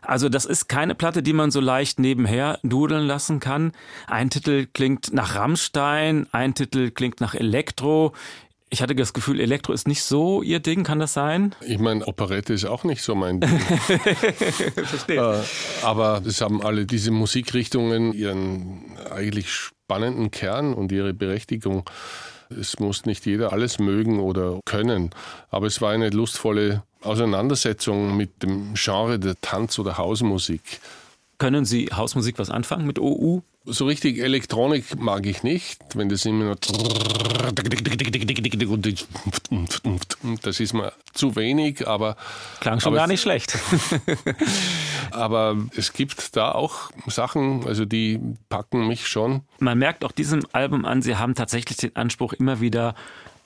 Also 0.00 0.30
das 0.30 0.46
ist 0.46 0.70
keine 0.70 0.94
Platte, 0.94 1.22
die 1.22 1.34
man 1.34 1.50
so 1.50 1.60
leicht 1.60 1.98
nebenher 1.98 2.58
dudeln 2.62 3.06
lassen 3.06 3.40
kann. 3.40 3.72
Ein 4.06 4.30
Titel 4.30 4.66
klingt 4.72 5.12
nach 5.12 5.34
Rammstein, 5.34 6.26
ein 6.32 6.54
Titel 6.54 6.92
klingt 6.92 7.20
nach 7.20 7.34
Elektro. 7.34 8.14
Ich 8.70 8.80
hatte 8.80 8.94
das 8.94 9.12
Gefühl, 9.12 9.38
Elektro 9.38 9.74
ist 9.74 9.86
nicht 9.86 10.02
so 10.02 10.40
Ihr 10.40 10.60
Ding, 10.60 10.84
kann 10.84 10.98
das 10.98 11.12
sein? 11.12 11.54
Ich 11.60 11.78
meine, 11.78 12.06
Operette 12.06 12.54
ist 12.54 12.64
auch 12.64 12.84
nicht 12.84 13.02
so 13.02 13.14
mein 13.14 13.42
Ding. 13.42 13.58
Verstehe. 14.86 15.42
Äh, 15.42 15.84
aber 15.84 16.22
es 16.24 16.40
haben 16.40 16.62
alle 16.62 16.86
diese 16.86 17.10
Musikrichtungen 17.10 18.14
ihren 18.14 18.96
eigentlich 19.14 19.72
spannenden 19.92 20.30
Kern 20.30 20.72
und 20.72 20.90
ihre 20.90 21.12
Berechtigung. 21.12 21.84
Es 22.48 22.78
muss 22.78 23.04
nicht 23.04 23.26
jeder 23.26 23.52
alles 23.52 23.78
mögen 23.78 24.20
oder 24.20 24.58
können, 24.64 25.10
aber 25.50 25.66
es 25.66 25.82
war 25.82 25.92
eine 25.92 26.08
lustvolle 26.08 26.82
Auseinandersetzung 27.02 28.16
mit 28.16 28.42
dem 28.42 28.72
Genre 28.72 29.18
der 29.18 29.38
Tanz- 29.42 29.78
oder 29.78 29.98
Hausmusik. 29.98 30.80
Können 31.36 31.66
Sie 31.66 31.90
Hausmusik 31.92 32.38
was 32.38 32.48
anfangen 32.48 32.86
mit 32.86 32.98
OU? 32.98 33.42
So 33.64 33.86
richtig 33.86 34.18
Elektronik 34.18 34.98
mag 34.98 35.24
ich 35.24 35.44
nicht, 35.44 35.80
wenn 35.94 36.08
das 36.08 36.24
immer 36.24 36.44
nur 36.44 36.56
das 40.42 40.60
ist 40.60 40.72
mir 40.72 40.92
zu 41.12 41.36
wenig, 41.36 41.86
aber 41.86 42.16
klang 42.60 42.80
schon 42.80 42.92
aber 42.92 43.02
gar 43.02 43.06
nicht 43.06 43.20
schlecht. 43.20 43.56
aber 45.10 45.56
es 45.76 45.92
gibt 45.92 46.36
da 46.36 46.52
auch 46.52 46.90
Sachen, 47.06 47.66
also 47.66 47.84
die 47.84 48.20
packen 48.48 48.88
mich 48.88 49.06
schon. 49.06 49.42
Man 49.58 49.78
merkt 49.78 50.04
auch 50.04 50.12
diesem 50.12 50.44
Album 50.52 50.84
an, 50.84 51.02
Sie 51.02 51.16
haben 51.16 51.34
tatsächlich 51.34 51.76
den 51.76 51.94
Anspruch, 51.94 52.32
immer 52.32 52.60
wieder 52.60 52.94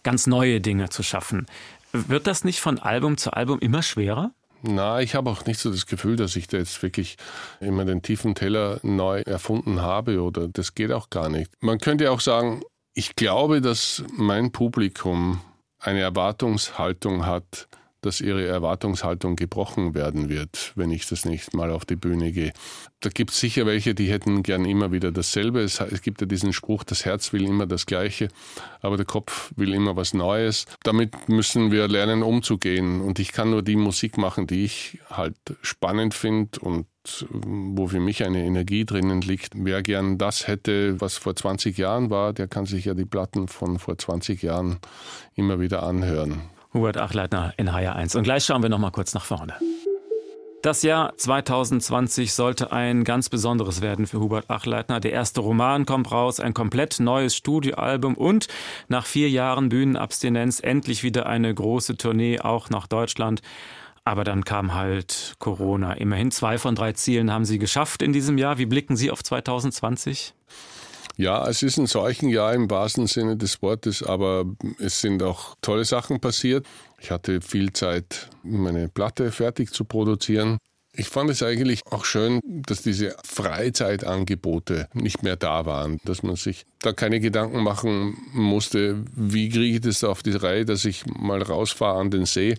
ganz 0.03 0.27
neue 0.27 0.61
Dinge 0.61 0.89
zu 0.89 1.03
schaffen. 1.03 1.47
Wird 1.93 2.27
das 2.27 2.45
nicht 2.45 2.61
von 2.61 2.79
Album 2.79 3.17
zu 3.17 3.33
Album 3.33 3.59
immer 3.59 3.83
schwerer? 3.83 4.33
Na, 4.69 5.01
ich 5.01 5.15
habe 5.15 5.31
auch 5.31 5.45
nicht 5.47 5.61
so 5.61 5.71
das 5.71 5.87
Gefühl, 5.87 6.17
dass 6.17 6.35
ich 6.35 6.49
da 6.49 6.57
jetzt 6.59 6.83
wirklich 6.83 7.17
immer 7.61 7.85
den 7.85 8.03
tiefen 8.03 8.35
Teller 8.35 8.81
neu 8.83 9.21
erfunden 9.21 9.81
habe 9.81 10.21
oder 10.21 10.49
das 10.49 10.75
geht 10.75 10.91
auch 10.91 11.09
gar 11.09 11.29
nicht. 11.29 11.53
Man 11.61 11.79
könnte 11.79 12.11
auch 12.11 12.21
sagen, 12.21 12.63
ich 12.93 13.15
glaube, 13.15 13.61
dass 13.61 14.03
mein 14.17 14.51
Publikum 14.51 15.41
eine 15.79 16.01
Erwartungshaltung 16.01 17.27
hat, 17.27 17.69
dass 18.07 18.21
ihre 18.21 18.47
Erwartungshaltung 18.47 19.37
gebrochen 19.37 19.95
werden 19.95 20.29
wird, 20.29 20.73
wenn 20.77 20.91
ich 20.91 21.07
das 21.07 21.25
nicht 21.25 21.55
mal 21.55 21.71
auf 21.71 21.85
die 21.85 21.97
Bühne 21.97 22.33
gehe. 22.33 22.53
Da 23.01 23.11
gibt 23.11 23.33
es 23.33 23.41
sicher 23.41 23.67
welche, 23.67 23.95
die 23.95 24.11
hätten 24.11 24.43
gern 24.43 24.65
immer 24.65 24.93
wieder 24.93 25.13
dasselbe. 25.13 25.61
Es, 25.61 25.81
es, 25.81 26.01
gibt 26.03 26.21
ja 26.21 26.27
diesen 26.27 26.53
Spruch, 26.53 26.85
das 26.85 27.05
Herz 27.05 27.33
will 27.33 27.45
immer 27.45 27.67
das 27.67 27.85
Gleiche, 27.85 28.29
aber 28.81 28.97
der 28.97 29.07
Kopf 29.07 29.53
will 29.57 29.75
immer 29.75 29.97
was 29.97 30.15
Neues. 30.15 30.67
Damit 30.83 31.29
müssen 31.29 31.71
wir 31.71 31.89
lernen, 31.89 32.23
umzugehen. 32.23 33.01
Und 33.01 33.19
ich 33.19 33.33
kann 33.33 33.51
nur 33.51 33.63
die 33.63 33.77
Musik 33.77 34.17
machen, 34.17 34.47
die 34.47 34.65
ich 34.65 34.99
halt 35.11 35.37
spannend 35.61 36.15
finde 36.15 36.61
und 36.61 36.87
wo 37.31 37.87
für 37.89 38.01
mich 38.01 38.25
eine 38.25 38.45
Energie 38.45 38.85
drinnen 38.85 39.21
liegt. 39.21 39.53
Wer 39.55 39.83
gern 39.83 40.19
das 40.19 40.49
hätte, 40.49 41.01
was 41.01 41.19
vor 41.19 41.37
20 41.37 41.77
Jahren 41.79 42.11
war, 42.11 42.33
der 42.33 42.49
kann 42.49 42.67
sich 42.67 42.87
ja 42.87 42.95
die 42.95 43.05
Platten 43.05 43.49
von 43.49 43.79
vor 43.79 43.99
20 43.99 44.43
Jahren 44.43 44.79
immer 45.35 45.61
wieder 45.61 45.83
anhören. 45.83 46.43
Hubert 46.77 46.99
Achleitner 46.99 47.55
in 47.57 47.71
HR1. 47.71 48.17
Und 48.17 48.23
gleich 48.23 48.45
schauen 48.45 48.63
wir 48.63 48.69
noch 48.69 48.79
mal 48.79 48.91
kurz 48.91 49.15
nach 49.15 49.25
vorne. 49.25 49.55
Das 50.63 50.83
Jahr 50.83 51.17
2020 51.17 52.33
sollte 52.33 52.73
ein 52.73 53.05
ganz 53.05 53.29
besonderes 53.29 53.81
werden 53.81 54.07
für 54.07 54.21
Hubert 54.21 54.51
Achleitner. 54.51 55.01
Der 55.01 55.13
erste 55.13 55.41
Roman 55.41 55.87
kommt 55.87 56.11
raus, 56.11 56.41
ein 56.41 56.55
komplett 56.55 57.01
neues 57.01 57.37
Studioalbum 57.37 58.15
und 58.15 58.49
nach 58.89 59.07
vier 59.07 59.31
Jahren 59.31 59.69
Bühnenabstinenz 59.69 60.61
endlich 60.61 61.03
wieder 61.03 61.27
eine 61.27 61.55
große 61.55 61.97
Tournee 61.97 62.41
auch 62.41 62.69
nach 62.69 62.87
Deutschland. 62.89 63.43
Aber 64.05 64.25
dann 64.25 64.45
kam 64.45 64.75
halt 64.75 65.37
Corona. 65.39 65.95
Immerhin 65.95 66.31
zwei 66.31 66.59
von 66.59 66.75
drei 66.75 66.93
Zielen 66.93 67.33
haben 67.33 67.45
Sie 67.45 67.59
geschafft 67.59 68.03
in 68.03 68.13
diesem 68.13 68.37
Jahr. 68.37 68.59
Wie 68.59 68.67
blicken 68.67 68.97
Sie 68.97 69.11
auf 69.11 69.23
2020? 69.23 70.35
Ja, 71.19 71.49
es 71.49 71.63
ist 71.63 71.79
ein 71.79 71.87
solchen 71.87 72.29
Jahr 72.29 72.53
im 72.53 72.71
wahrsten 72.71 73.07
Sinne 73.07 73.39
des 73.39 73.63
Wortes, 73.63 74.03
aber 74.03 74.45
es 74.79 75.01
sind 75.01 75.23
auch 75.23 75.55
tolle 75.63 75.87
Sachen 75.87 76.21
passiert. 76.21 76.67
Ich 77.01 77.11
hatte 77.11 77.41
viel 77.41 77.73
Zeit, 77.73 78.29
meine 78.43 78.91
Platte 78.91 79.33
fertig 79.33 79.73
zu 79.73 79.85
produzieren. 79.85 80.59
Ich 80.99 81.09
fand 81.09 81.29
es 81.29 81.43
eigentlich 81.43 81.83
auch 81.91 82.07
schön, 82.07 82.41
dass 82.45 82.81
diese 82.81 83.15
Freizeitangebote 83.23 84.89
nicht 84.95 85.23
mehr 85.23 85.37
da 85.37 85.67
waren, 85.67 86.01
dass 86.05 86.23
man 86.23 86.37
sich 86.37 86.65
da 86.81 86.93
keine 86.95 87.21
Gedanken 87.21 87.63
machen 87.63 88.17
musste, 88.33 89.05
wie 89.15 89.51
kriege 89.51 89.77
ich 89.77 89.81
das 89.83 90.05
auf 90.05 90.23
die 90.23 90.33
Reihe, 90.33 90.65
dass 90.65 90.87
ich 90.87 91.05
mal 91.07 91.43
rausfahre 91.43 91.99
an 91.99 92.11
den 92.11 92.25
See, 92.25 92.57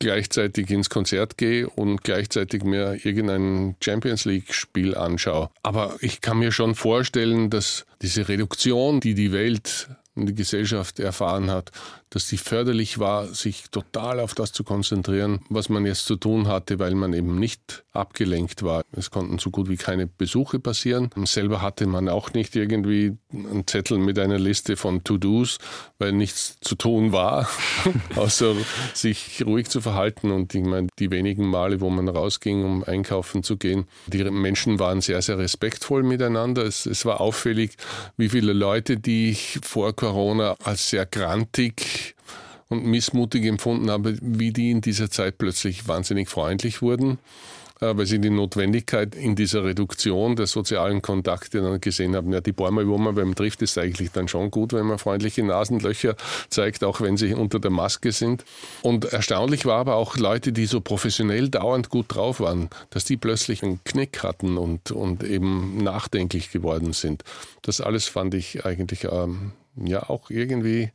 gleichzeitig 0.00 0.70
ins 0.70 0.90
Konzert 0.90 1.38
gehe 1.38 1.68
und 1.68 2.02
gleichzeitig 2.02 2.64
mir 2.64 2.98
irgendein 3.04 3.76
Champions 3.80 4.24
League 4.24 4.52
Spiel 4.52 4.96
anschaue. 4.96 5.50
Aber 5.62 5.96
ich 6.00 6.20
kann 6.20 6.40
mir 6.40 6.50
schon 6.50 6.74
vorstellen, 6.74 7.48
dass 7.48 7.86
diese 8.02 8.28
Reduktion, 8.28 8.98
die 8.98 9.14
die 9.14 9.30
Welt 9.30 9.88
die 10.26 10.34
Gesellschaft 10.34 10.98
erfahren 10.98 11.50
hat, 11.50 11.70
dass 12.10 12.28
sie 12.28 12.38
förderlich 12.38 12.98
war, 12.98 13.26
sich 13.26 13.70
total 13.70 14.20
auf 14.20 14.34
das 14.34 14.52
zu 14.52 14.64
konzentrieren, 14.64 15.40
was 15.48 15.68
man 15.68 15.84
jetzt 15.86 16.06
zu 16.06 16.16
tun 16.16 16.48
hatte, 16.48 16.78
weil 16.78 16.94
man 16.94 17.12
eben 17.12 17.38
nicht 17.38 17.84
abgelenkt 17.92 18.62
war. 18.62 18.84
Es 18.92 19.10
konnten 19.10 19.38
so 19.38 19.50
gut 19.50 19.68
wie 19.68 19.76
keine 19.76 20.06
Besuche 20.06 20.58
passieren. 20.58 21.10
Selber 21.24 21.60
hatte 21.60 21.86
man 21.86 22.08
auch 22.08 22.32
nicht 22.32 22.54
irgendwie 22.56 23.16
einen 23.32 23.66
Zettel 23.66 23.98
mit 23.98 24.18
einer 24.18 24.38
Liste 24.38 24.76
von 24.76 25.04
To-Dos, 25.04 25.58
weil 25.98 26.12
nichts 26.12 26.58
zu 26.60 26.76
tun 26.76 27.12
war, 27.12 27.48
außer 28.16 28.54
sich 28.94 29.42
ruhig 29.44 29.68
zu 29.68 29.80
verhalten. 29.80 30.30
Und 30.30 30.54
ich 30.54 30.64
meine, 30.64 30.88
die 30.98 31.10
wenigen 31.10 31.46
Male, 31.46 31.80
wo 31.80 31.90
man 31.90 32.08
rausging, 32.08 32.64
um 32.64 32.84
einkaufen 32.84 33.42
zu 33.42 33.56
gehen, 33.56 33.86
die 34.06 34.22
Menschen 34.24 34.78
waren 34.78 35.00
sehr, 35.00 35.20
sehr 35.22 35.38
respektvoll 35.38 36.02
miteinander. 36.02 36.64
Es, 36.64 36.86
es 36.86 37.04
war 37.04 37.20
auffällig, 37.20 37.76
wie 38.16 38.28
viele 38.28 38.52
Leute, 38.52 38.96
die 38.96 39.30
ich 39.30 39.58
vor 39.62 39.94
Corona 39.94 40.54
als 40.62 40.90
sehr 40.90 41.06
grantig 41.06 41.97
und 42.68 42.84
missmutig 42.84 43.44
empfunden 43.46 43.90
habe, 43.90 44.16
wie 44.20 44.52
die 44.52 44.70
in 44.70 44.80
dieser 44.80 45.10
Zeit 45.10 45.38
plötzlich 45.38 45.88
wahnsinnig 45.88 46.28
freundlich 46.28 46.82
wurden, 46.82 47.18
äh, 47.80 47.96
weil 47.96 48.06
sie 48.06 48.18
die 48.18 48.30
Notwendigkeit 48.30 49.14
in 49.14 49.36
dieser 49.36 49.64
Reduktion 49.64 50.36
der 50.36 50.46
sozialen 50.46 51.00
Kontakte 51.00 51.62
dann 51.62 51.80
gesehen 51.80 52.14
haben. 52.14 52.32
Ja, 52.32 52.40
die 52.40 52.52
Mal, 52.52 52.86
wo 52.86 52.98
man 52.98 53.14
beim 53.14 53.34
trifft, 53.34 53.62
ist 53.62 53.78
eigentlich 53.78 54.10
dann 54.10 54.28
schon 54.28 54.50
gut, 54.50 54.74
wenn 54.74 54.86
man 54.86 54.98
freundliche 54.98 55.42
Nasenlöcher 55.42 56.16
zeigt, 56.50 56.84
auch 56.84 57.00
wenn 57.00 57.16
sie 57.16 57.32
unter 57.34 57.58
der 57.58 57.70
Maske 57.70 58.12
sind. 58.12 58.44
Und 58.82 59.06
erstaunlich 59.06 59.64
war 59.64 59.78
aber 59.78 59.94
auch 59.94 60.16
Leute, 60.16 60.52
die 60.52 60.66
so 60.66 60.80
professionell 60.82 61.48
dauernd 61.48 61.88
gut 61.88 62.06
drauf 62.08 62.40
waren, 62.40 62.68
dass 62.90 63.04
die 63.04 63.16
plötzlich 63.16 63.62
einen 63.62 63.82
Knick 63.84 64.22
hatten 64.22 64.58
und, 64.58 64.90
und 64.90 65.24
eben 65.24 65.78
nachdenklich 65.82 66.50
geworden 66.50 66.92
sind. 66.92 67.24
Das 67.62 67.80
alles 67.80 68.06
fand 68.06 68.34
ich 68.34 68.66
eigentlich 68.66 69.04
ähm, 69.04 69.52
ja 69.76 70.10
auch 70.10 70.28
irgendwie 70.28 70.90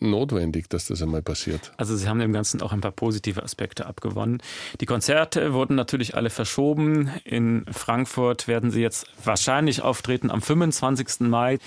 notwendig, 0.00 0.68
dass 0.68 0.86
das 0.86 1.02
einmal 1.02 1.22
passiert. 1.22 1.72
Also 1.76 1.96
Sie 1.96 2.08
haben 2.08 2.18
dem 2.18 2.32
Ganzen 2.32 2.62
auch 2.62 2.72
ein 2.72 2.80
paar 2.80 2.92
positive 2.92 3.42
Aspekte 3.42 3.86
abgewonnen. 3.86 4.42
Die 4.80 4.86
Konzerte 4.86 5.52
wurden 5.52 5.76
natürlich 5.76 6.14
alle 6.14 6.30
verschoben. 6.30 7.10
In 7.24 7.64
Frankfurt 7.70 8.48
werden 8.48 8.70
Sie 8.70 8.80
jetzt 8.80 9.06
wahrscheinlich 9.22 9.82
auftreten 9.82 10.30
am 10.30 10.42
25. 10.42 11.20
Mai. 11.20 11.58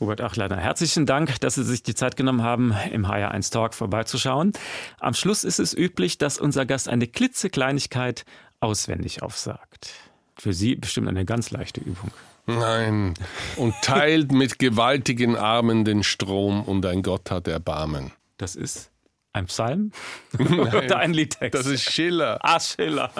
Robert 0.00 0.20
Achleiter, 0.20 0.56
herzlichen 0.56 1.06
Dank, 1.06 1.40
dass 1.40 1.54
Sie 1.54 1.64
sich 1.64 1.82
die 1.82 1.94
Zeit 1.94 2.16
genommen 2.16 2.42
haben, 2.42 2.74
im 2.92 3.06
HR1 3.06 3.50
Talk 3.52 3.74
vorbeizuschauen. 3.74 4.52
Am 5.00 5.14
Schluss 5.14 5.44
ist 5.44 5.58
es 5.58 5.76
üblich, 5.76 6.18
dass 6.18 6.38
unser 6.38 6.66
Gast 6.66 6.88
eine 6.88 7.06
klitzekleinigkeit 7.06 8.24
auswendig 8.60 9.22
aufsagt. 9.22 9.90
Für 10.36 10.52
Sie 10.52 10.74
bestimmt 10.74 11.08
eine 11.08 11.24
ganz 11.24 11.50
leichte 11.50 11.80
Übung. 11.80 12.10
Nein. 12.46 13.14
Und 13.56 13.74
teilt 13.82 14.32
mit 14.32 14.58
gewaltigen 14.58 15.36
Armen 15.36 15.84
den 15.84 16.02
Strom 16.02 16.62
und 16.62 16.84
ein 16.86 17.02
Gott 17.02 17.30
hat 17.30 17.48
Erbarmen. 17.48 18.12
Das 18.36 18.54
ist 18.56 18.90
ein 19.34 19.46
Psalm 19.46 19.90
oder 20.38 20.98
ein 20.98 21.12
Liedtext? 21.12 21.58
Das 21.58 21.66
ist 21.66 21.90
Schiller. 21.90 22.38
Ah, 22.40 22.60
Schiller. 22.60 23.10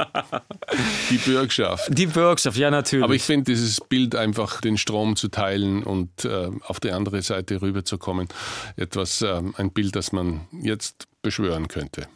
Die 1.11 1.19
Bürgschaft. 1.19 1.89
Die 1.99 2.07
Bürgschaft, 2.07 2.57
ja, 2.57 2.71
natürlich. 2.71 3.05
Aber 3.05 3.15
ich 3.15 3.23
finde 3.23 3.53
dieses 3.53 3.81
Bild 3.81 4.15
einfach, 4.15 4.61
den 4.61 4.79
Strom 4.79 5.17
zu 5.17 5.29
teilen 5.29 5.83
und 5.83 6.25
äh, 6.25 6.51
auf 6.63 6.79
die 6.79 6.93
andere 6.93 7.21
Seite 7.23 7.61
rüberzukommen, 7.61 8.29
etwas, 8.77 9.23
äh, 9.23 9.43
ein 9.57 9.73
Bild, 9.73 9.97
das 9.97 10.13
man 10.13 10.47
jetzt 10.63 11.09
beschwören 11.21 11.67
könnte. 11.67 12.07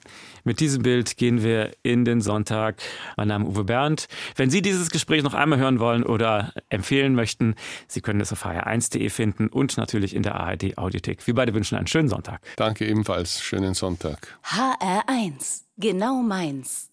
Mit 0.45 0.61
diesem 0.61 0.83
Bild 0.83 1.17
gehen 1.17 1.43
wir 1.43 1.73
in 1.83 2.05
den 2.05 2.21
Sonntag. 2.21 2.81
Mein 3.17 3.29
Name 3.29 3.45
ist 3.47 3.57
Uwe 3.57 3.65
Bernd. 3.65 4.09
Wenn 4.37 4.51
Sie 4.51 4.63
dieses 4.63 4.91
Gespräch 4.91 5.23
noch 5.23 5.35
einmal 5.35 5.59
hören 5.59 5.81
wollen 5.81 6.03
oder 6.03 6.53
empfehlen 6.69 7.15
möchten, 7.15 7.55
Sie 7.87 8.01
können 8.01 8.21
es 8.21 8.33
auf 8.33 8.45
hr1.de 8.45 9.09
finden 9.11 9.49
und 9.49 9.77
natürlich 9.77 10.15
in 10.15 10.23
der 10.23 10.37
ARD 10.37 10.79
Audiothek. 10.79 11.27
Wir 11.27 11.35
beide 11.35 11.55
wünschen 11.55 11.77
einen 11.77 11.87
schönen 11.87 12.09
Sonntag. 12.09 12.41
Danke 12.57 12.87
ebenfalls. 12.87 13.41
Schönen 13.43 13.75
Sonntag. 13.75 14.39
HR1. 14.45 15.63
Genau 15.77 16.23
meins. 16.23 16.91